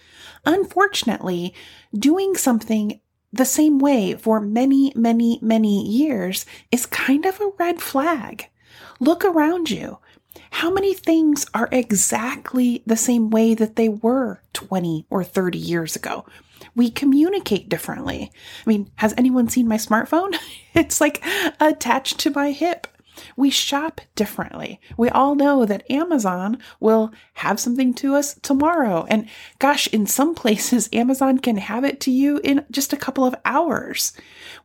Unfortunately, 0.44 1.54
doing 1.92 2.36
something 2.36 3.00
the 3.32 3.44
same 3.44 3.78
way 3.78 4.14
for 4.14 4.40
many, 4.40 4.92
many, 4.94 5.38
many 5.42 5.86
years 5.86 6.46
is 6.70 6.86
kind 6.86 7.26
of 7.26 7.40
a 7.40 7.50
red 7.58 7.80
flag. 7.80 8.48
Look 9.00 9.24
around 9.24 9.70
you. 9.70 9.98
How 10.50 10.70
many 10.70 10.94
things 10.94 11.46
are 11.54 11.68
exactly 11.72 12.82
the 12.86 12.96
same 12.96 13.30
way 13.30 13.54
that 13.54 13.76
they 13.76 13.88
were 13.88 14.40
20 14.52 15.06
or 15.10 15.24
30 15.24 15.58
years 15.58 15.96
ago? 15.96 16.26
We 16.74 16.90
communicate 16.90 17.68
differently. 17.68 18.30
I 18.66 18.68
mean, 18.68 18.90
has 18.96 19.14
anyone 19.16 19.48
seen 19.48 19.68
my 19.68 19.76
smartphone? 19.76 20.36
It's 20.74 21.00
like 21.00 21.24
attached 21.58 22.20
to 22.20 22.30
my 22.30 22.52
hip. 22.52 22.86
We 23.36 23.50
shop 23.50 24.00
differently. 24.14 24.80
We 24.96 25.08
all 25.08 25.34
know 25.34 25.64
that 25.64 25.90
Amazon 25.90 26.58
will 26.80 27.12
have 27.34 27.60
something 27.60 27.94
to 27.94 28.14
us 28.14 28.34
tomorrow. 28.42 29.06
And 29.08 29.28
gosh, 29.58 29.86
in 29.88 30.06
some 30.06 30.34
places, 30.38 30.88
Amazon 30.92 31.38
can 31.38 31.56
have 31.56 31.84
it 31.84 32.00
to 32.00 32.10
you 32.10 32.40
in 32.44 32.64
just 32.70 32.92
a 32.92 32.96
couple 32.96 33.24
of 33.24 33.34
hours. 33.44 34.12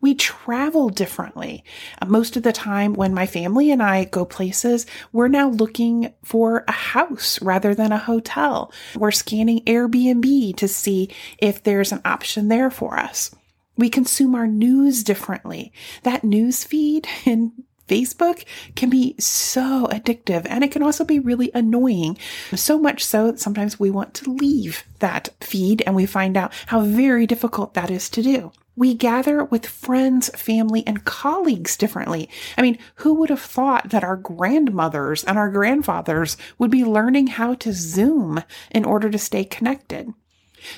We 0.01 0.15
travel 0.15 0.89
differently. 0.89 1.63
Uh, 2.01 2.05
most 2.05 2.35
of 2.35 2.43
the 2.43 2.53
time, 2.53 2.93
when 2.93 3.13
my 3.13 3.25
family 3.25 3.71
and 3.71 3.81
I 3.81 4.05
go 4.05 4.25
places, 4.25 4.85
we're 5.11 5.27
now 5.27 5.49
looking 5.49 6.13
for 6.23 6.63
a 6.67 6.71
house 6.71 7.41
rather 7.41 7.73
than 7.73 7.91
a 7.91 7.97
hotel. 7.97 8.71
We're 8.95 9.11
scanning 9.11 9.61
Airbnb 9.65 10.55
to 10.57 10.67
see 10.67 11.09
if 11.37 11.63
there's 11.63 11.91
an 11.91 12.01
option 12.05 12.47
there 12.47 12.69
for 12.69 12.97
us. 12.97 13.33
We 13.77 13.89
consume 13.89 14.35
our 14.35 14.47
news 14.47 15.03
differently. 15.03 15.73
That 16.03 16.23
news 16.23 16.63
feed 16.63 17.07
in 17.25 17.53
Facebook 17.87 18.45
can 18.75 18.89
be 18.89 19.15
so 19.19 19.87
addictive 19.91 20.45
and 20.49 20.63
it 20.63 20.71
can 20.71 20.83
also 20.83 21.03
be 21.03 21.19
really 21.19 21.51
annoying. 21.53 22.17
So 22.55 22.79
much 22.79 23.03
so 23.03 23.27
that 23.27 23.39
sometimes 23.39 23.79
we 23.79 23.91
want 23.91 24.13
to 24.15 24.31
leave 24.31 24.83
that 24.99 25.29
feed 25.41 25.83
and 25.85 25.95
we 25.95 26.05
find 26.05 26.37
out 26.37 26.53
how 26.67 26.81
very 26.81 27.27
difficult 27.27 27.73
that 27.73 27.91
is 27.91 28.09
to 28.11 28.21
do. 28.21 28.51
We 28.75 28.95
gather 28.95 29.43
with 29.43 29.67
friends, 29.67 30.29
family, 30.29 30.83
and 30.87 31.05
colleagues 31.05 31.77
differently. 31.77 32.27
I 32.57 32.63
mean, 32.63 32.79
who 32.95 33.13
would 33.15 33.29
have 33.29 33.41
thought 33.41 33.89
that 33.89 34.03
our 34.03 34.17
grandmothers 34.17 35.23
and 35.23 35.37
our 35.37 35.51
grandfathers 35.51 36.37
would 36.57 36.71
be 36.71 36.83
learning 36.83 37.27
how 37.27 37.53
to 37.55 37.71
Zoom 37.71 38.43
in 38.71 38.83
order 38.83 39.11
to 39.11 39.19
stay 39.19 39.43
connected? 39.45 40.11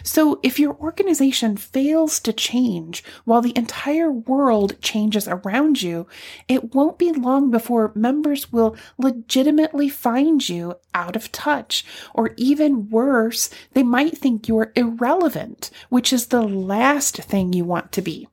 So, 0.04 0.40
if 0.44 0.60
your 0.60 0.76
organization 0.76 1.58
fails 1.58 2.20
to 2.22 2.34
change 2.34 3.04
while 3.24 3.42
the 3.42 3.58
entire 3.58 4.12
world 4.12 4.82
changes 4.82 5.28
around 5.28 5.82
you, 5.82 6.08
it 6.48 6.74
won't 6.74 6.98
be 6.98 7.12
long 7.12 7.52
before 7.52 7.92
members 7.96 8.52
will 8.52 8.76
legitimately 8.98 9.90
find 9.90 10.48
you 10.48 10.76
out 10.94 11.16
of 11.16 11.32
touch. 11.32 11.86
Or 12.14 12.34
even 12.38 12.90
worse, 12.90 13.50
they 13.74 13.84
might 13.84 14.18
think 14.18 14.48
you're 14.48 14.72
irrelevant, 14.76 15.70
which 15.90 16.12
is 16.12 16.28
the 16.28 16.42
last 16.42 17.18
thing 17.18 17.54
you 17.54 17.66
want 17.66 17.92
to 17.94 18.02
be. 18.02 18.28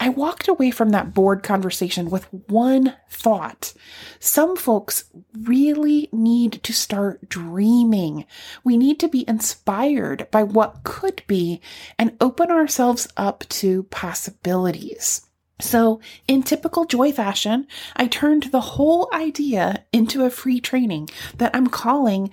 I 0.00 0.08
walked 0.08 0.48
away 0.48 0.70
from 0.70 0.90
that 0.90 1.14
board 1.14 1.42
conversation 1.42 2.10
with 2.10 2.26
one 2.48 2.94
thought. 3.08 3.72
Some 4.18 4.56
folks 4.56 5.04
really 5.38 6.08
need 6.12 6.62
to 6.64 6.72
start 6.72 7.28
dreaming. 7.28 8.24
We 8.64 8.76
need 8.76 8.98
to 9.00 9.08
be 9.08 9.28
inspired 9.28 10.30
by 10.30 10.42
what 10.42 10.84
could 10.84 11.22
be 11.26 11.60
and 11.98 12.16
open 12.20 12.50
ourselves 12.50 13.08
up 13.16 13.44
to 13.50 13.84
possibilities. 13.84 15.26
So, 15.60 16.00
in 16.26 16.42
typical 16.42 16.86
Joy 16.86 17.12
fashion, 17.12 17.68
I 17.94 18.08
turned 18.08 18.44
the 18.44 18.60
whole 18.60 19.08
idea 19.12 19.84
into 19.92 20.24
a 20.24 20.30
free 20.30 20.60
training 20.60 21.08
that 21.36 21.54
I'm 21.54 21.68
calling 21.68 22.30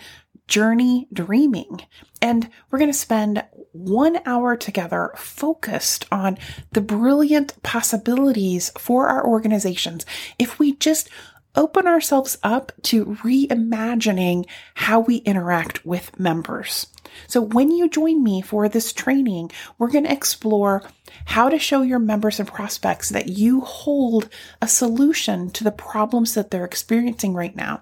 Journey 0.50 1.08
Dreaming. 1.14 1.82
And 2.22 2.50
we're 2.70 2.80
going 2.80 2.92
to 2.92 2.98
spend 2.98 3.46
one 3.72 4.20
hour 4.26 4.58
together 4.58 5.12
focused 5.16 6.06
on 6.12 6.38
the 6.72 6.82
brilliant 6.82 7.62
possibilities 7.64 8.72
for 8.78 9.08
our 9.08 9.26
organizations 9.26 10.06
if 10.38 10.60
we 10.60 10.76
just 10.76 11.10
open 11.56 11.88
ourselves 11.88 12.38
up 12.44 12.72
to 12.84 13.06
reimagining 13.06 14.46
how 14.76 15.00
we 15.00 15.18
interact 15.18 15.86
with 15.86 16.18
members. 16.20 16.88
So, 17.28 17.42
when 17.42 17.72
you 17.72 17.90
join 17.90 18.24
me 18.24 18.42
for 18.42 18.70
this 18.70 18.94
training, 18.94 19.52
we're 19.78 19.90
going 19.90 20.04
to 20.04 20.14
explore 20.14 20.84
how 21.26 21.50
to 21.50 21.58
show 21.58 21.82
your 21.82 22.00
members 22.00 22.40
and 22.40 22.48
prospects 22.48 23.10
that 23.10 23.30
you 23.30 23.62
hold 23.62 24.30
a 24.62 24.68
solution 24.68 25.50
to 25.52 25.64
the 25.64 25.72
problems 25.72 26.36
that 26.36 26.52
they're 26.52 26.66
experiencing 26.66 27.34
right 27.34 27.56
now. 27.56 27.82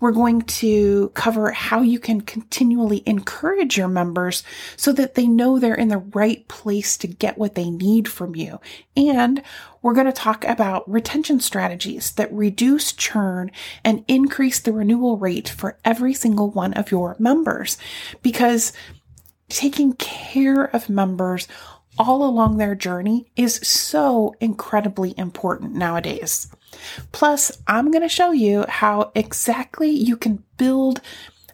We're 0.00 0.12
going 0.12 0.42
to 0.42 1.10
cover 1.14 1.50
how 1.52 1.82
you 1.82 1.98
can 1.98 2.20
continually 2.20 3.02
encourage 3.06 3.76
your 3.76 3.88
members 3.88 4.42
so 4.76 4.92
that 4.92 5.14
they 5.14 5.26
know 5.26 5.58
they're 5.58 5.74
in 5.74 5.88
the 5.88 5.98
right 5.98 6.46
place 6.48 6.96
to 6.98 7.06
get 7.06 7.38
what 7.38 7.54
they 7.54 7.70
need 7.70 8.08
from 8.08 8.34
you. 8.34 8.60
And 8.96 9.42
we're 9.82 9.94
going 9.94 10.06
to 10.06 10.12
talk 10.12 10.44
about 10.44 10.90
retention 10.90 11.40
strategies 11.40 12.12
that 12.12 12.32
reduce 12.32 12.92
churn 12.92 13.50
and 13.84 14.04
increase 14.08 14.58
the 14.60 14.72
renewal 14.72 15.18
rate 15.18 15.48
for 15.48 15.78
every 15.84 16.14
single 16.14 16.50
one 16.50 16.72
of 16.74 16.90
your 16.90 17.16
members 17.18 17.76
because 18.22 18.72
taking 19.48 19.92
care 19.94 20.64
of 20.64 20.88
members 20.88 21.46
all 21.98 22.24
along 22.24 22.56
their 22.56 22.74
journey 22.74 23.26
is 23.36 23.56
so 23.56 24.34
incredibly 24.40 25.14
important 25.16 25.74
nowadays. 25.74 26.48
Plus, 27.12 27.52
I'm 27.66 27.90
going 27.90 28.02
to 28.02 28.08
show 28.08 28.32
you 28.32 28.64
how 28.68 29.12
exactly 29.14 29.90
you 29.90 30.16
can 30.16 30.44
build 30.56 31.00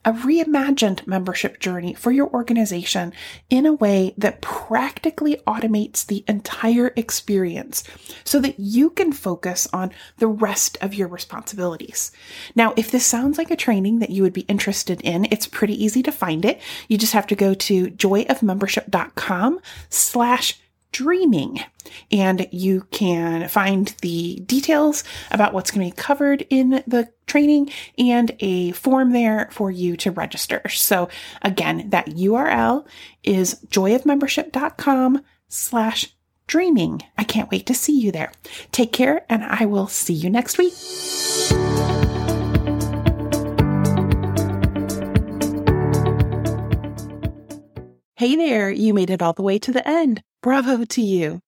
a 0.05 0.13
reimagined 0.13 1.07
membership 1.07 1.61
journey 1.61 1.95
for 1.95 2.11
your 2.11 2.29
organization 2.31 3.13
in 3.51 3.67
a 3.67 3.73
way 3.73 4.15
that 4.17 4.41
practically 4.41 5.37
automates 5.47 6.07
the 6.07 6.25
entire 6.27 6.93
experience 6.97 7.85
so 8.25 8.41
that 8.41 8.59
you 8.59 8.91
can 8.91 9.13
focus 9.13 9.69
on 9.73 9.93
the 10.19 10.27
rest 10.27 10.79
of 10.81 10.95
your 10.95 11.09
responsibilities. 11.09 12.13
Now, 12.55 12.73
if 12.77 12.91
this 12.91 13.05
sounds 13.05 13.37
like 13.37 13.51
a 13.51 13.57
training 13.57 13.99
that 13.99 14.11
you 14.11 14.23
would 14.23 14.33
be 14.33 14.43
interested 14.43 15.01
in, 15.03 15.27
it's 15.31 15.47
pretty 15.47 15.83
easy 15.83 16.03
to 16.05 16.13
find 16.13 16.45
it. 16.45 16.61
You 16.89 16.97
just 16.97 17.13
have 17.13 17.27
to 17.29 17.37
go 17.37 17.53
to 17.55 17.89
joyofmembership.com 17.89 19.61
slash 19.91 20.59
dreaming. 20.93 21.61
And 22.11 22.47
you 22.51 22.83
can 22.91 23.49
find 23.49 23.95
the 24.03 24.41
details 24.47 25.05
about 25.31 25.53
what's 25.53 25.71
going 25.71 25.89
to 25.89 25.95
be 25.95 26.01
covered 26.01 26.47
in 26.51 26.83
the 26.87 27.09
training 27.27 27.71
and 27.99 28.35
a 28.41 28.73
form 28.73 29.13
there 29.13 29.49
for 29.53 29.71
you 29.71 29.97
to 29.99 30.11
register. 30.11 30.63
So 30.69 31.09
again, 31.43 31.91
that 31.91 32.07
URL 32.07 32.87
is 33.23 33.57
joyofmembership.com 33.69 35.23
slash 35.49 36.15
dreaming. 36.47 37.03
I 37.17 37.25
can't 37.25 37.51
wait 37.51 37.67
to 37.67 37.75
see 37.75 37.99
you 37.99 38.11
there. 38.11 38.33
Take 38.73 38.93
care 38.93 39.25
and 39.29 39.45
I 39.45 39.67
will 39.67 39.87
see 39.87 40.15
you 40.15 40.31
next 40.31 40.59
week. 40.59 40.75
Hey 48.17 48.37
there, 48.37 48.71
you 48.71 48.93
made 48.93 49.09
it 49.09 49.23
all 49.23 49.33
the 49.33 49.43
way 49.43 49.59
to 49.61 49.73
the 49.73 49.87
end. 49.89 50.23
Bravo 50.43 50.87
to 50.87 51.03
you. 51.03 51.41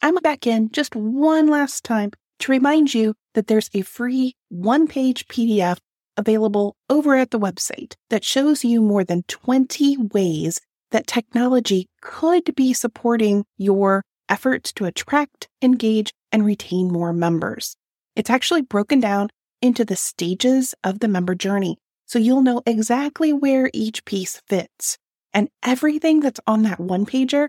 I'm 0.00 0.14
back 0.16 0.46
in 0.46 0.70
just 0.70 0.96
one 0.96 1.48
last 1.48 1.84
time 1.84 2.12
to 2.38 2.50
remind 2.50 2.94
you 2.94 3.14
that 3.34 3.46
there's 3.46 3.68
a 3.74 3.82
free 3.82 4.36
one 4.48 4.86
page 4.86 5.26
PDF 5.28 5.76
available 6.16 6.74
over 6.88 7.14
at 7.14 7.30
the 7.30 7.38
website 7.38 7.92
that 8.08 8.24
shows 8.24 8.64
you 8.64 8.80
more 8.80 9.04
than 9.04 9.24
20 9.28 9.98
ways 10.14 10.62
that 10.92 11.06
technology 11.06 11.88
could 12.00 12.54
be 12.54 12.72
supporting 12.72 13.44
your 13.58 14.02
efforts 14.30 14.72
to 14.72 14.86
attract, 14.86 15.46
engage, 15.60 16.10
and 16.32 16.46
retain 16.46 16.90
more 16.90 17.12
members. 17.12 17.76
It's 18.16 18.30
actually 18.30 18.62
broken 18.62 18.98
down 18.98 19.28
into 19.60 19.84
the 19.84 19.96
stages 19.96 20.74
of 20.82 21.00
the 21.00 21.08
member 21.08 21.34
journey, 21.34 21.76
so 22.06 22.18
you'll 22.18 22.40
know 22.40 22.62
exactly 22.64 23.30
where 23.30 23.68
each 23.74 24.06
piece 24.06 24.40
fits. 24.48 24.96
And 25.34 25.50
everything 25.62 26.20
that's 26.20 26.40
on 26.46 26.62
that 26.62 26.80
one 26.80 27.04
pager 27.04 27.48